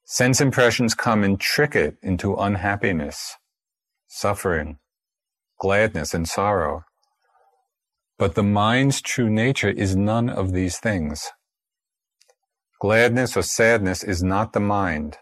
Sense 0.05 0.41
impressions 0.41 0.95
come 0.95 1.23
and 1.23 1.39
trick 1.39 1.75
it 1.75 1.97
into 2.03 2.35
unhappiness, 2.35 3.35
suffering, 4.07 4.79
gladness, 5.59 6.13
and 6.13 6.27
sorrow. 6.27 6.83
But 8.18 8.36
the 8.36 8.43
mind's 8.43 9.01
true 9.01 9.30
nature 9.30 9.70
is 9.70 9.95
none 9.95 10.30
of 10.30 10.53
these 10.53 10.78
things. 10.80 11.32
Gladness 12.80 13.36
or 13.38 13.41
sadness 13.43 14.03
is 14.03 14.24
not 14.24 14.53
the 14.53 14.59
mind, 14.59 15.18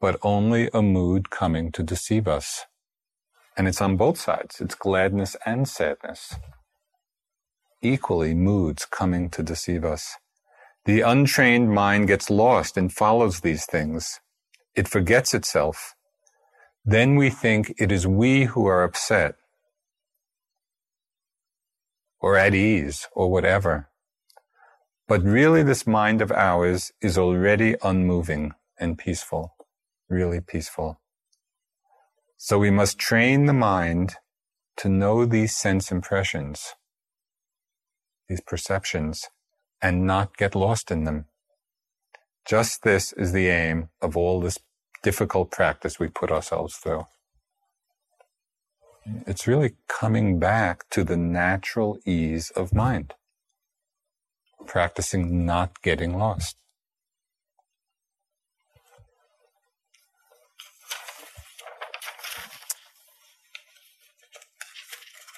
but 0.00 0.18
only 0.22 0.70
a 0.74 0.82
mood 0.82 1.30
coming 1.30 1.70
to 1.72 1.82
deceive 1.82 2.26
us. 2.26 2.64
And 3.56 3.68
it's 3.68 3.80
on 3.80 3.96
both 3.96 4.18
sides. 4.18 4.60
It's 4.60 4.74
gladness 4.74 5.36
and 5.44 5.68
sadness. 5.68 6.36
Equally, 7.82 8.34
moods 8.34 8.86
coming 8.86 9.30
to 9.30 9.42
deceive 9.42 9.84
us. 9.84 10.16
The 10.86 11.02
untrained 11.02 11.72
mind 11.72 12.08
gets 12.08 12.30
lost 12.30 12.76
and 12.76 12.92
follows 12.92 13.40
these 13.40 13.66
things. 13.66 14.20
It 14.74 14.88
forgets 14.88 15.34
itself. 15.34 15.94
Then 16.84 17.16
we 17.16 17.30
think 17.30 17.74
it 17.78 17.92
is 17.92 18.06
we 18.06 18.44
who 18.44 18.66
are 18.66 18.82
upset 18.82 19.36
or 22.20 22.36
at 22.36 22.54
ease 22.54 23.08
or 23.12 23.30
whatever. 23.30 23.88
But 25.06 25.22
really, 25.22 25.62
this 25.62 25.86
mind 25.86 26.20
of 26.20 26.30
ours 26.32 26.92
is 27.00 27.16
already 27.16 27.76
unmoving 27.82 28.52
and 28.78 28.98
peaceful, 28.98 29.54
really 30.08 30.40
peaceful. 30.40 31.00
So 32.36 32.58
we 32.58 32.70
must 32.70 32.98
train 32.98 33.46
the 33.46 33.52
mind 33.52 34.16
to 34.78 34.88
know 34.88 35.24
these 35.24 35.56
sense 35.56 35.90
impressions, 35.90 36.74
these 38.28 38.40
perceptions, 38.40 39.24
and 39.82 40.06
not 40.06 40.36
get 40.36 40.54
lost 40.54 40.90
in 40.90 41.04
them. 41.04 41.26
Just 42.46 42.82
this 42.82 43.12
is 43.12 43.32
the 43.32 43.48
aim 43.48 43.88
of 44.00 44.16
all 44.16 44.40
this 44.40 44.58
difficult 45.02 45.50
practice 45.50 45.98
we 45.98 46.08
put 46.08 46.30
ourselves 46.30 46.76
through. 46.76 47.04
It's 49.26 49.46
really 49.46 49.74
coming 49.88 50.38
back 50.38 50.88
to 50.90 51.04
the 51.04 51.16
natural 51.16 51.98
ease 52.04 52.50
of 52.50 52.74
mind, 52.74 53.14
practicing 54.66 55.46
not 55.46 55.82
getting 55.82 56.18
lost. 56.18 56.56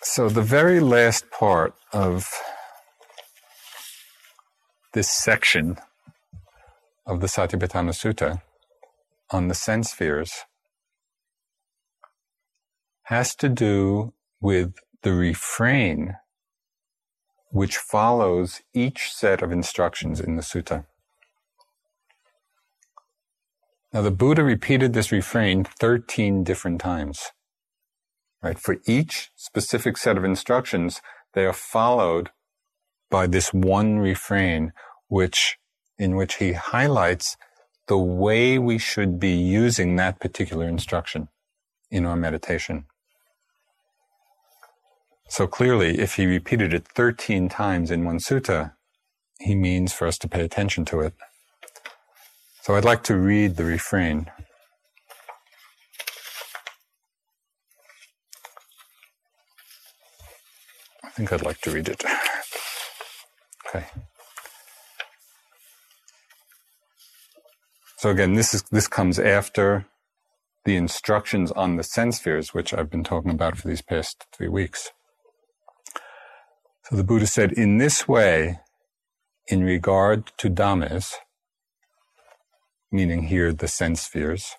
So, 0.03 0.29
the 0.29 0.43
very 0.43 0.81
last 0.81 1.31
part 1.31 1.75
of 1.93 2.29
this 4.93 5.11
section 5.11 5.79
of 7.07 7.21
the 7.21 7.29
Satipatthana 7.29 7.93
Sutta 7.93 8.43
on 9.31 9.49
the 9.49 9.55
sense 9.55 9.93
spheres 9.93 10.45
has 13.11 13.35
to 13.37 13.49
do 13.49 14.13
with 14.41 14.75
the 15.03 15.13
refrain 15.13 16.17
which 17.53 17.77
follows 17.77 18.63
each 18.73 19.13
set 19.13 19.43
of 19.43 19.53
instructions 19.53 20.21
in 20.21 20.37
the 20.37 20.43
sutta. 20.43 20.87
Now, 23.93 24.03
the 24.03 24.13
Buddha 24.13 24.45
repeated 24.45 24.93
this 24.93 25.13
refrain 25.13 25.65
13 25.65 26.45
different 26.45 26.81
times 26.81 27.33
right? 28.43 28.59
For 28.59 28.79
each 28.87 29.31
specific 29.37 29.97
set 29.97 30.17
of 30.17 30.25
instructions, 30.25 31.01
they 31.35 31.45
are 31.47 31.53
followed 31.53 32.31
by 33.11 33.27
this 33.27 33.53
one 33.53 33.99
refrain, 33.99 34.73
which, 35.09 35.59
in 35.99 36.17
which 36.17 36.37
he 36.37 36.53
highlights 36.53 37.37
the 37.89 37.99
way 37.99 38.59
we 38.59 38.79
should 38.79 39.19
be 39.19 39.33
using 39.33 39.97
that 39.97 40.21
particular 40.21 40.69
instruction 40.69 41.29
in 41.91 42.07
our 42.07 42.17
meditation. 42.17 42.87
So 45.31 45.47
clearly, 45.47 46.01
if 46.01 46.17
he 46.17 46.27
repeated 46.27 46.75
it 46.75 46.89
13 46.89 47.49
times 47.49 47.93
in 47.93 48.05
one 48.05 48.19
sutta, 48.19 48.73
he 49.39 49.55
means 49.55 49.93
for 49.93 50.09
us 50.09 50.19
to 50.19 50.29
pay 50.29 50.43
attention 50.45 50.85
to 50.87 51.01
it. 51.01 51.15
So 52.63 52.75
I'd 52.75 52.85
like 52.85 53.05
to 53.05 53.17
read 53.17 53.55
the 53.55 53.65
refrain. 53.65 54.29
I 61.05 61.11
think 61.11 61.33
I'd 61.33 61.43
like 61.43 61.61
to 61.61 61.71
read 61.71 61.89
it. 61.89 62.05
Okay. 63.69 63.87
So 67.99 68.11
again, 68.11 68.35
this 68.35 68.53
is 68.53 68.65
this 68.73 68.89
comes 68.89 69.21
after 69.21 69.87
the 70.65 70.75
instructions 70.75 71.53
on 71.53 71.77
the 71.77 71.85
sense 71.85 72.19
spheres, 72.19 72.53
which 72.53 72.75
I've 72.75 72.91
been 72.91 73.05
talking 73.05 73.31
about 73.31 73.57
for 73.57 73.69
these 73.69 73.81
past 73.81 74.27
three 74.33 74.49
weeks. 74.49 74.91
So 76.91 76.97
the 76.97 77.05
Buddha 77.05 77.29
said, 77.29 77.53
in 77.53 77.79
this 77.79 78.09
way, 78.09 78.59
in 79.47 79.63
regard 79.63 80.33
to 80.39 80.51
dhammas, 80.51 81.15
meaning 82.91 83.29
here 83.29 83.53
the 83.53 83.69
sense 83.69 84.03
spheres, 84.03 84.57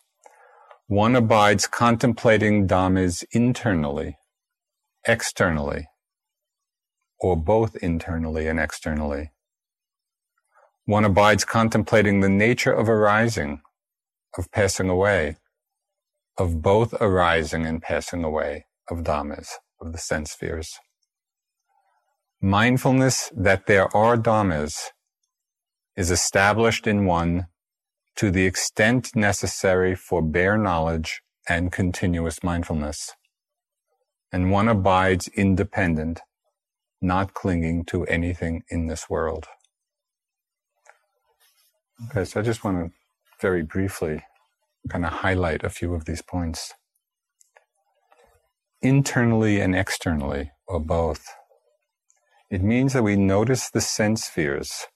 one 0.87 1.17
abides 1.17 1.67
contemplating 1.67 2.69
dhammas 2.69 3.25
internally, 3.33 4.17
externally, 5.05 5.89
or 7.19 7.35
both 7.35 7.75
internally 7.83 8.47
and 8.47 8.61
externally. 8.61 9.31
One 10.85 11.03
abides 11.03 11.43
contemplating 11.43 12.21
the 12.21 12.29
nature 12.29 12.71
of 12.71 12.87
arising, 12.87 13.61
of 14.37 14.49
passing 14.53 14.87
away, 14.87 15.35
of 16.37 16.61
both 16.61 16.93
arising 17.01 17.65
and 17.65 17.81
passing 17.81 18.23
away 18.23 18.67
of 18.89 18.99
dhammas, 18.99 19.49
of 19.81 19.91
the 19.91 19.97
sense 19.97 20.31
spheres. 20.31 20.79
Mindfulness 22.43 23.31
that 23.37 23.67
there 23.67 23.95
are 23.95 24.17
dhammas 24.17 24.87
is 25.95 26.09
established 26.09 26.87
in 26.87 27.05
one 27.05 27.45
to 28.15 28.31
the 28.31 28.47
extent 28.47 29.15
necessary 29.15 29.93
for 29.93 30.23
bare 30.23 30.57
knowledge 30.57 31.21
and 31.47 31.71
continuous 31.71 32.43
mindfulness. 32.43 33.11
And 34.31 34.49
one 34.49 34.67
abides 34.67 35.27
independent, 35.27 36.21
not 36.99 37.35
clinging 37.35 37.85
to 37.85 38.05
anything 38.05 38.63
in 38.69 38.87
this 38.87 39.07
world. 39.07 39.45
Okay, 42.09 42.25
so 42.25 42.39
I 42.39 42.43
just 42.43 42.63
want 42.63 42.77
to 42.77 42.91
very 43.39 43.61
briefly 43.61 44.23
kind 44.89 45.05
of 45.05 45.11
highlight 45.11 45.63
a 45.63 45.69
few 45.69 45.93
of 45.93 46.05
these 46.05 46.23
points. 46.23 46.73
Internally 48.81 49.61
and 49.61 49.75
externally, 49.75 50.49
or 50.67 50.79
both. 50.79 51.23
It 52.51 52.61
means 52.63 52.93
that 52.93 53.03
we 53.03 53.15
notice 53.15 53.69
the 53.69 53.81
sense 53.81 54.25
spheres 54.25 54.87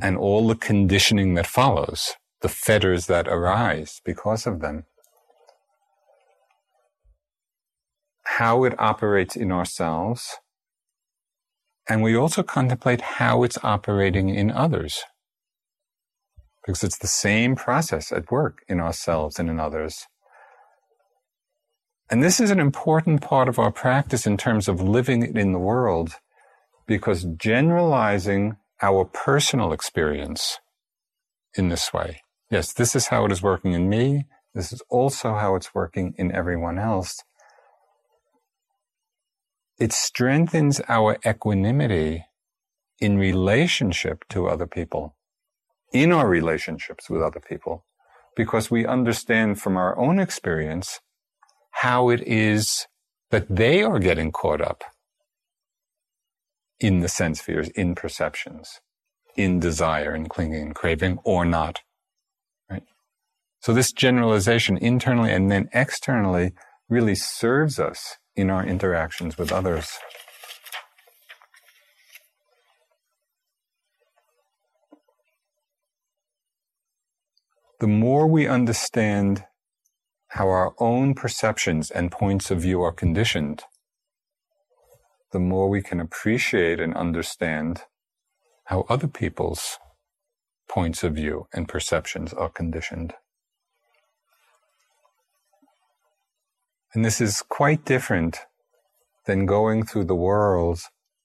and 0.00 0.16
all 0.16 0.46
the 0.46 0.54
conditioning 0.54 1.34
that 1.34 1.46
follows, 1.46 2.14
the 2.40 2.48
fetters 2.48 3.06
that 3.06 3.28
arise 3.28 4.00
because 4.04 4.46
of 4.46 4.60
them. 4.60 4.84
How 8.24 8.64
it 8.64 8.74
operates 8.78 9.36
in 9.36 9.50
ourselves, 9.52 10.38
and 11.88 12.02
we 12.02 12.16
also 12.16 12.44
contemplate 12.44 13.00
how 13.00 13.42
it's 13.42 13.58
operating 13.64 14.28
in 14.30 14.52
others 14.52 15.02
because 16.64 16.84
it's 16.84 16.98
the 16.98 17.08
same 17.08 17.56
process 17.56 18.12
at 18.12 18.30
work 18.30 18.62
in 18.68 18.80
ourselves 18.80 19.38
and 19.38 19.50
in 19.50 19.60
others. 19.60 20.06
And 22.10 22.22
this 22.22 22.38
is 22.38 22.50
an 22.50 22.60
important 22.60 23.22
part 23.22 23.48
of 23.48 23.58
our 23.58 23.72
practice 23.72 24.26
in 24.26 24.36
terms 24.36 24.68
of 24.68 24.80
living 24.80 25.36
in 25.36 25.52
the 25.52 25.58
world, 25.58 26.16
because 26.86 27.24
generalizing 27.24 28.56
our 28.82 29.04
personal 29.04 29.72
experience 29.72 30.58
in 31.56 31.70
this 31.70 31.92
way, 31.92 32.22
yes, 32.50 32.72
this 32.72 32.94
is 32.94 33.08
how 33.08 33.24
it 33.24 33.32
is 33.32 33.42
working 33.42 33.72
in 33.72 33.88
me, 33.88 34.26
this 34.54 34.72
is 34.72 34.82
also 34.88 35.34
how 35.34 35.54
it's 35.54 35.74
working 35.74 36.14
in 36.18 36.30
everyone 36.30 36.78
else. 36.78 37.22
It 39.78 39.92
strengthens 39.92 40.80
our 40.88 41.16
equanimity 41.26 42.26
in 43.00 43.18
relationship 43.18 44.24
to 44.28 44.46
other 44.46 44.66
people 44.66 45.16
in 45.92 46.12
our 46.12 46.28
relationships 46.28 47.08
with 47.08 47.22
other 47.22 47.40
people 47.40 47.84
because 48.36 48.70
we 48.70 48.86
understand 48.86 49.60
from 49.60 49.76
our 49.76 49.98
own 49.98 50.18
experience 50.18 51.00
how 51.84 52.08
it 52.08 52.22
is 52.26 52.86
that 53.30 53.44
they 53.54 53.82
are 53.82 53.98
getting 53.98 54.32
caught 54.32 54.62
up 54.62 54.82
in 56.80 57.00
the 57.00 57.08
sense 57.08 57.40
spheres, 57.40 57.68
in 57.82 57.94
perceptions, 57.94 58.80
in 59.36 59.60
desire 59.60 60.12
and 60.12 60.30
clinging 60.30 60.62
and 60.62 60.74
craving 60.74 61.18
or 61.24 61.44
not. 61.44 61.82
Right? 62.70 62.84
So 63.60 63.74
this 63.74 63.92
generalization 63.92 64.78
internally 64.78 65.30
and 65.30 65.50
then 65.50 65.68
externally 65.74 66.54
really 66.88 67.14
serves 67.14 67.78
us 67.78 68.16
in 68.34 68.48
our 68.48 68.64
interactions 68.64 69.36
with 69.36 69.52
others. 69.52 69.98
the 77.80 77.88
more 77.88 78.26
we 78.26 78.46
understand 78.46 79.44
how 80.34 80.48
our 80.48 80.74
own 80.80 81.14
perceptions 81.14 81.92
and 81.92 82.10
points 82.10 82.50
of 82.50 82.60
view 82.60 82.82
are 82.82 82.90
conditioned, 82.90 83.62
the 85.30 85.38
more 85.38 85.68
we 85.68 85.80
can 85.80 86.00
appreciate 86.00 86.80
and 86.80 86.92
understand 86.94 87.82
how 88.64 88.84
other 88.88 89.06
people's 89.06 89.78
points 90.68 91.04
of 91.04 91.14
view 91.14 91.46
and 91.54 91.68
perceptions 91.68 92.32
are 92.32 92.48
conditioned. 92.48 93.14
And 96.94 97.04
this 97.04 97.20
is 97.20 97.40
quite 97.48 97.84
different 97.84 98.40
than 99.26 99.46
going 99.46 99.86
through 99.86 100.06
the 100.06 100.16
world 100.16 100.80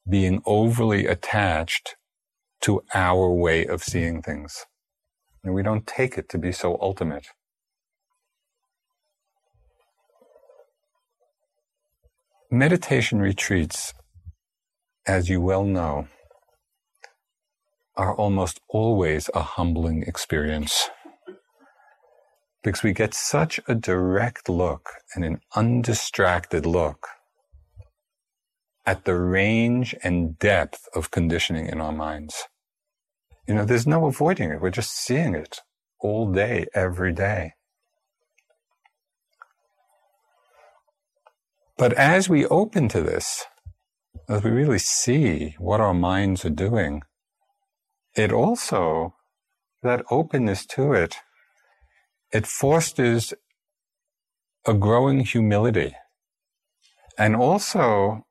being 0.08 0.40
overly 0.46 1.08
attached 1.08 1.96
to 2.62 2.84
our 2.94 3.32
way 3.34 3.66
of 3.66 3.84
seeing 3.84 4.22
things. 4.22 4.68
And 5.44 5.56
we 5.56 5.64
don't 5.64 5.88
take 5.88 6.16
it 6.16 6.30
to 6.30 6.38
be 6.38 6.52
so 6.52 6.78
ultimate. 6.80 7.26
Meditation 12.52 13.20
retreats, 13.20 13.94
as 15.06 15.30
you 15.30 15.40
well 15.40 15.64
know, 15.64 16.08
are 17.96 18.16
almost 18.16 18.60
always 18.68 19.30
a 19.36 19.44
humbling 19.44 20.02
experience 20.02 20.90
because 22.64 22.82
we 22.82 22.92
get 22.92 23.14
such 23.14 23.60
a 23.68 23.76
direct 23.76 24.50
look 24.50 24.90
and 25.14 25.24
an 25.24 25.40
undistracted 25.56 26.66
look 26.66 27.08
at 28.84 29.06
the 29.06 29.16
range 29.16 29.94
and 30.04 30.40
depth 30.40 30.88
of 30.96 31.12
conditioning 31.12 31.68
in 31.68 31.80
our 31.80 31.94
minds. 31.94 32.46
You 33.48 33.54
know, 33.54 33.64
there's 33.64 33.86
no 33.86 34.08
avoiding 34.08 34.50
it. 34.50 34.60
We're 34.60 34.72
just 34.72 34.96
seeing 34.96 35.36
it 35.36 35.60
all 36.00 36.32
day, 36.32 36.66
every 36.74 37.14
day. 37.14 37.54
But 41.80 41.94
as 41.94 42.28
we 42.28 42.46
open 42.48 42.90
to 42.90 43.02
this, 43.02 43.46
as 44.28 44.44
we 44.44 44.52
really 44.52 44.80
see 44.80 45.56
what 45.60 45.80
our 45.80 45.94
minds 45.94 46.44
are 46.44 46.50
doing, 46.50 47.04
it 48.18 48.34
also, 48.34 49.16
that 49.82 50.04
openness 50.12 50.66
to 50.76 50.92
it, 50.92 51.16
it 52.34 52.46
fosters 52.46 53.34
a 54.68 54.74
growing 54.74 55.22
humility 55.22 55.96
and 57.18 57.34
also 57.34 58.26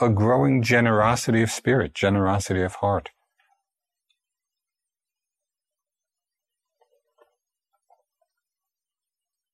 a 0.00 0.08
growing 0.08 0.62
generosity 0.62 1.42
of 1.42 1.50
spirit, 1.50 1.92
generosity 1.92 2.62
of 2.62 2.76
heart. 2.76 3.10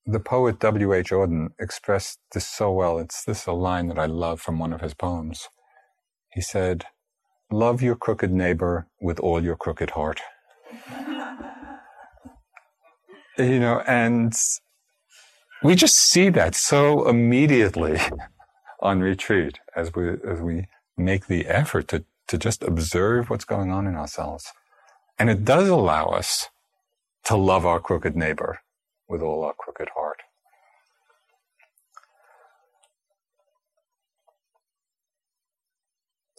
The 0.06 0.20
poet 0.20 0.58
W.H. 0.58 1.10
Auden 1.10 1.50
expressed 1.60 2.18
this 2.32 2.46
so 2.46 2.72
well. 2.72 2.98
It's 2.98 3.24
this 3.24 3.46
a 3.46 3.52
line 3.52 3.88
that 3.88 3.98
I 3.98 4.06
love 4.06 4.40
from 4.40 4.58
one 4.58 4.72
of 4.72 4.80
his 4.80 4.94
poems. 4.94 5.48
He 6.32 6.40
said, 6.40 6.86
Love 7.50 7.82
your 7.82 7.94
crooked 7.94 8.32
neighbor 8.32 8.88
with 9.00 9.20
all 9.20 9.42
your 9.42 9.56
crooked 9.56 9.90
heart. 9.90 10.20
you 13.38 13.60
know, 13.60 13.82
and 13.86 14.34
we 15.62 15.74
just 15.74 15.96
see 15.96 16.30
that 16.30 16.54
so 16.54 17.06
immediately 17.08 17.98
on 18.80 19.00
retreat 19.00 19.58
as 19.76 19.94
we 19.94 20.08
as 20.28 20.40
we 20.40 20.66
make 20.96 21.26
the 21.26 21.46
effort 21.46 21.88
to 21.88 22.04
to 22.28 22.38
just 22.38 22.62
observe 22.62 23.28
what's 23.30 23.44
going 23.44 23.70
on 23.70 23.86
in 23.86 23.94
ourselves. 23.94 24.46
And 25.18 25.28
it 25.30 25.44
does 25.44 25.68
allow 25.68 26.06
us 26.06 26.48
to 27.24 27.36
love 27.36 27.66
our 27.66 27.78
crooked 27.78 28.16
neighbor 28.16 28.60
with 29.12 29.22
all 29.22 29.44
our 29.44 29.52
crooked 29.52 29.90
heart. 29.94 30.22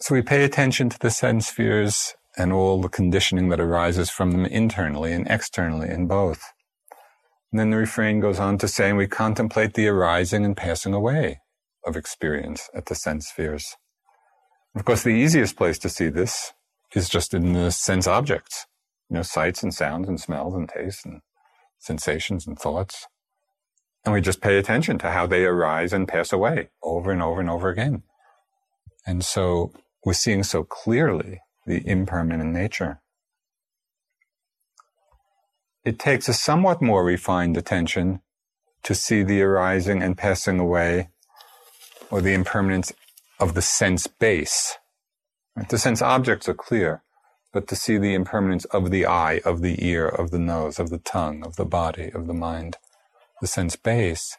So 0.00 0.14
we 0.14 0.20
pay 0.20 0.44
attention 0.44 0.90
to 0.90 0.98
the 0.98 1.10
sense 1.10 1.46
spheres 1.46 2.16
and 2.36 2.52
all 2.52 2.82
the 2.82 2.88
conditioning 2.88 3.48
that 3.50 3.60
arises 3.60 4.10
from 4.10 4.32
them 4.32 4.44
internally 4.44 5.12
and 5.12 5.26
externally 5.30 5.88
in 5.88 6.08
both. 6.08 6.52
And 7.52 7.60
then 7.60 7.70
the 7.70 7.76
refrain 7.76 8.18
goes 8.18 8.40
on 8.40 8.58
to 8.58 8.66
say, 8.66 8.92
we 8.92 9.06
contemplate 9.06 9.74
the 9.74 9.86
arising 9.86 10.44
and 10.44 10.56
passing 10.56 10.92
away 10.92 11.40
of 11.86 11.96
experience 11.96 12.68
at 12.74 12.86
the 12.86 12.96
sense 12.96 13.28
spheres. 13.28 13.76
Of 14.74 14.84
course, 14.84 15.04
the 15.04 15.10
easiest 15.10 15.56
place 15.56 15.78
to 15.78 15.88
see 15.88 16.08
this 16.08 16.52
is 16.92 17.08
just 17.08 17.32
in 17.32 17.52
the 17.52 17.70
sense 17.70 18.08
objects, 18.08 18.66
you 19.08 19.14
know, 19.14 19.22
sights 19.22 19.62
and 19.62 19.72
sounds 19.72 20.08
and 20.08 20.20
smells 20.20 20.54
and 20.54 20.68
tastes 20.68 21.04
and 21.04 21.20
sensations 21.84 22.46
and 22.46 22.58
thoughts. 22.58 23.06
And 24.04 24.12
we 24.12 24.20
just 24.20 24.40
pay 24.40 24.58
attention 24.58 24.98
to 24.98 25.10
how 25.10 25.26
they 25.26 25.44
arise 25.44 25.92
and 25.92 26.08
pass 26.08 26.32
away 26.32 26.70
over 26.82 27.10
and 27.10 27.22
over 27.22 27.40
and 27.40 27.50
over 27.50 27.68
again. 27.68 28.02
And 29.06 29.24
so 29.24 29.72
we're 30.04 30.14
seeing 30.14 30.42
so 30.42 30.64
clearly 30.64 31.40
the 31.66 31.86
impermanent 31.86 32.52
nature. 32.52 33.00
It 35.84 35.98
takes 35.98 36.28
a 36.28 36.34
somewhat 36.34 36.82
more 36.82 37.04
refined 37.04 37.56
attention 37.56 38.20
to 38.82 38.94
see 38.94 39.22
the 39.22 39.42
arising 39.42 40.02
and 40.02 40.16
passing 40.16 40.58
away 40.58 41.10
or 42.10 42.20
the 42.20 42.34
impermanence 42.34 42.92
of 43.38 43.54
the 43.54 43.62
sense 43.62 44.06
base. 44.06 44.76
The 45.68 45.78
sense 45.78 46.02
objects 46.02 46.48
are 46.48 46.54
clear, 46.54 47.03
but 47.54 47.68
to 47.68 47.76
see 47.76 47.96
the 47.96 48.14
impermanence 48.14 48.64
of 48.66 48.90
the 48.90 49.06
eye, 49.06 49.40
of 49.44 49.62
the 49.62 49.82
ear, 49.86 50.08
of 50.08 50.32
the 50.32 50.40
nose, 50.40 50.80
of 50.80 50.90
the 50.90 50.98
tongue, 50.98 51.46
of 51.46 51.54
the 51.54 51.64
body, 51.64 52.10
of 52.12 52.26
the 52.26 52.34
mind, 52.34 52.76
the 53.40 53.46
sense 53.46 53.76
base. 53.76 54.36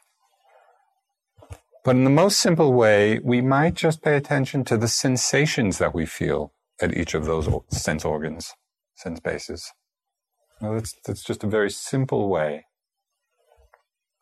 But 1.85 1.95
in 1.95 2.03
the 2.03 2.09
most 2.09 2.39
simple 2.39 2.73
way, 2.73 3.19
we 3.23 3.41
might 3.41 3.73
just 3.75 4.03
pay 4.03 4.17
attention 4.17 4.65
to 4.65 4.77
the 4.77 4.89
sensations 4.89 5.77
that 5.77 5.95
we 5.95 6.05
feel 6.05 6.51
at 6.81 6.95
each 6.95 7.13
of 7.13 7.25
those 7.25 7.47
sense 7.69 8.03
organs, 8.03 8.53
sense 8.95 9.21
bases. 9.21 9.71
Well, 10.59 10.73
that's, 10.73 10.93
that's 11.05 11.23
just 11.23 11.43
a 11.43 11.47
very 11.47 11.71
simple 11.71 12.27
way 12.27 12.65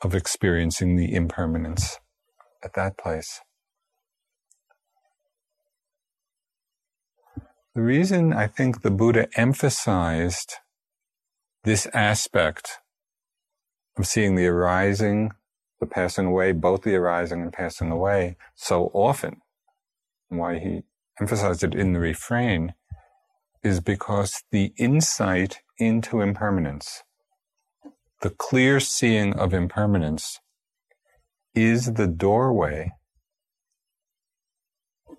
of 0.04 0.14
experiencing 0.14 0.98
the 0.98 1.16
impermanence 1.16 1.98
at 2.64 2.74
that 2.74 2.98
place. 2.98 3.42
The 7.76 7.82
reason 7.82 8.34
I 8.34 8.46
think 8.46 8.82
the 8.84 8.92
Buddha 8.92 9.28
emphasized 9.36 10.58
this 11.64 11.88
aspect 11.92 12.80
of 13.98 14.06
seeing 14.06 14.36
the 14.36 14.46
arising, 14.46 15.32
the 15.80 15.88
passing 15.88 16.28
away, 16.28 16.52
both 16.52 16.84
the 16.84 16.94
arising 16.94 17.42
and 17.42 17.52
passing 17.52 17.90
away 17.90 18.38
so 18.54 18.92
often, 18.94 19.42
why 20.30 20.60
he 20.60 20.84
emphasized 21.20 21.64
it 21.64 21.74
in 21.74 21.94
the 21.94 22.00
refrain, 22.00 22.76
is 23.64 23.80
because 23.80 24.44
the 24.52 24.72
insight 24.78 25.62
into 25.80 26.22
impermanence, 26.22 27.02
the 28.22 28.30
clear 28.30 28.80
seeing 28.80 29.34
of 29.34 29.52
impermanence, 29.52 30.40
is 31.56 31.94
the 31.94 32.08
doorway 32.08 32.92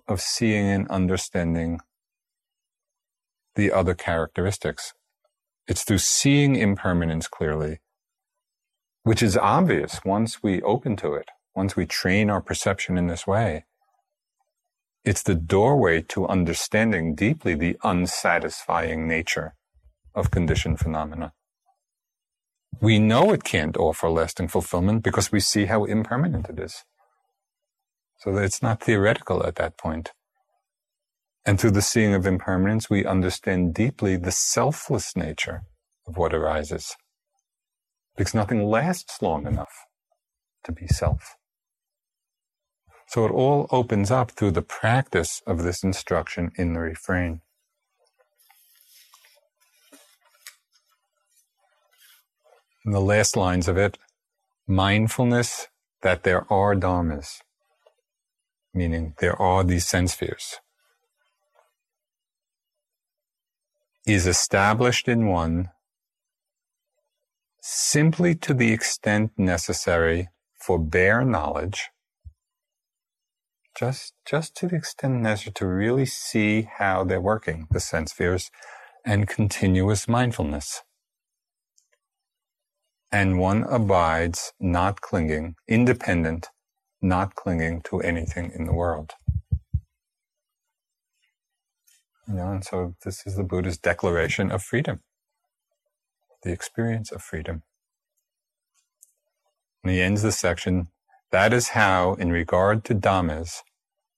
of 0.07 0.21
seeing 0.21 0.67
and 0.67 0.87
understanding 0.89 1.81
the 3.55 3.71
other 3.71 3.93
characteristics. 3.93 4.93
It's 5.67 5.83
through 5.83 5.99
seeing 5.99 6.55
impermanence 6.55 7.27
clearly, 7.27 7.79
which 9.03 9.23
is 9.23 9.37
obvious 9.37 9.99
once 10.05 10.43
we 10.43 10.61
open 10.61 10.95
to 10.97 11.13
it, 11.13 11.29
once 11.55 11.75
we 11.75 11.85
train 11.85 12.29
our 12.29 12.41
perception 12.41 12.97
in 12.97 13.07
this 13.07 13.25
way. 13.25 13.65
It's 15.03 15.23
the 15.23 15.35
doorway 15.35 16.01
to 16.09 16.27
understanding 16.27 17.15
deeply 17.15 17.53
the 17.55 17.77
unsatisfying 17.83 19.07
nature 19.07 19.53
of 20.15 20.31
conditioned 20.31 20.79
phenomena. 20.79 21.33
We 22.81 22.99
know 22.99 23.31
it 23.31 23.43
can't 23.43 23.77
offer 23.77 24.09
lasting 24.09 24.49
fulfillment 24.49 25.03
because 25.03 25.31
we 25.31 25.39
see 25.39 25.65
how 25.65 25.85
impermanent 25.85 26.49
it 26.49 26.59
is. 26.59 26.83
So 28.17 28.33
that 28.33 28.43
it's 28.43 28.61
not 28.61 28.81
theoretical 28.81 29.45
at 29.45 29.55
that 29.55 29.77
point. 29.77 30.11
And 31.45 31.59
through 31.59 31.71
the 31.71 31.81
seeing 31.81 32.13
of 32.13 32.25
impermanence, 32.25 32.89
we 32.89 33.05
understand 33.05 33.73
deeply 33.73 34.15
the 34.15 34.31
selfless 34.31 35.15
nature 35.15 35.61
of 36.07 36.17
what 36.17 36.33
arises. 36.33 36.95
Because 38.17 38.33
nothing 38.33 38.63
lasts 38.65 39.21
long 39.21 39.45
enough 39.45 39.73
to 40.63 40.71
be 40.71 40.87
self. 40.87 41.35
So 43.07 43.25
it 43.25 43.31
all 43.31 43.67
opens 43.71 44.09
up 44.09 44.31
through 44.31 44.51
the 44.51 44.61
practice 44.63 45.41
of 45.45 45.63
this 45.63 45.83
instruction 45.83 46.51
in 46.57 46.73
the 46.73 46.79
refrain. 46.79 47.41
In 52.85 52.91
the 52.91 53.01
last 53.01 53.37
lines 53.37 53.67
of 53.67 53.77
it, 53.77 53.97
mindfulness 54.67 55.67
that 56.01 56.23
there 56.23 56.51
are 56.51 56.75
dharmas, 56.75 57.41
meaning 58.73 59.15
there 59.19 59.39
are 59.41 59.63
these 59.63 59.85
sense 59.85 60.13
spheres, 60.13 60.59
is 64.07 64.27
established 64.27 65.07
in 65.07 65.27
one 65.27 65.69
simply 67.61 68.35
to 68.35 68.53
the 68.53 68.71
extent 68.71 69.31
necessary 69.37 70.29
for 70.59 70.77
bare 70.79 71.25
knowledge 71.25 71.89
just 73.75 74.13
just 74.25 74.55
to 74.55 74.67
the 74.67 74.75
extent 74.75 75.21
necessary 75.21 75.53
to 75.53 75.67
really 75.67 76.05
see 76.05 76.67
how 76.77 77.03
they're 77.03 77.21
working, 77.21 77.67
the 77.69 77.79
sense 77.79 78.11
spheres, 78.11 78.49
and 79.05 79.27
continuous 79.27 80.07
mindfulness. 80.07 80.81
And 83.11 83.39
one 83.39 83.63
abides 83.63 84.53
not 84.59 85.01
clinging, 85.01 85.55
independent, 85.67 86.49
not 87.01 87.35
clinging 87.35 87.81
to 87.83 87.99
anything 88.01 88.51
in 88.55 88.65
the 88.65 88.73
world. 88.73 89.13
You 92.27 92.35
know, 92.35 92.51
and 92.51 92.65
so 92.65 92.95
this 93.03 93.27
is 93.27 93.35
the 93.35 93.43
Buddha's 93.43 93.77
declaration 93.77 94.51
of 94.51 94.63
freedom, 94.63 95.01
the 96.43 96.51
experience 96.51 97.11
of 97.11 97.21
freedom. 97.21 97.63
And 99.83 99.93
he 99.93 100.01
ends 100.01 100.23
the 100.23 100.31
section 100.31 100.89
that 101.31 101.53
is 101.53 101.69
how, 101.69 102.15
in 102.15 102.31
regard 102.31 102.85
to 102.85 102.95
dhammas, 102.95 103.61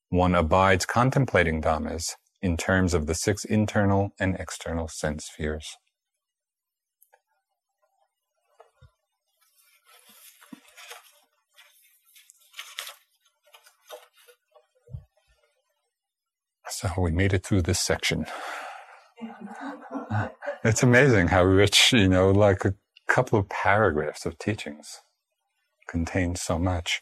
one 0.10 0.36
abides 0.36 0.86
contemplating 0.86 1.62
dhammas 1.62 2.14
in 2.41 2.58
terms 2.58 2.93
of 2.93 3.08
the 3.08 3.16
six 3.16 3.45
internal 3.45 4.12
and 4.20 4.36
external 4.39 4.88
sense 4.88 5.26
spheres. 5.26 5.78
So 16.70 16.89
we 16.97 17.11
made 17.11 17.34
it 17.34 17.45
through 17.45 17.63
this 17.63 17.80
section. 17.80 18.26
It's 20.63 20.84
amazing 20.84 21.28
how 21.28 21.43
rich, 21.43 21.93
you 21.93 22.07
know, 22.07 22.32
like 22.32 22.65
a 22.65 22.74
couple 23.07 23.39
of 23.39 23.49
paragraphs 23.49 24.26
of 24.26 24.38
teachings 24.38 25.01
contain 25.88 26.36
so 26.36 26.59
much. 26.59 27.01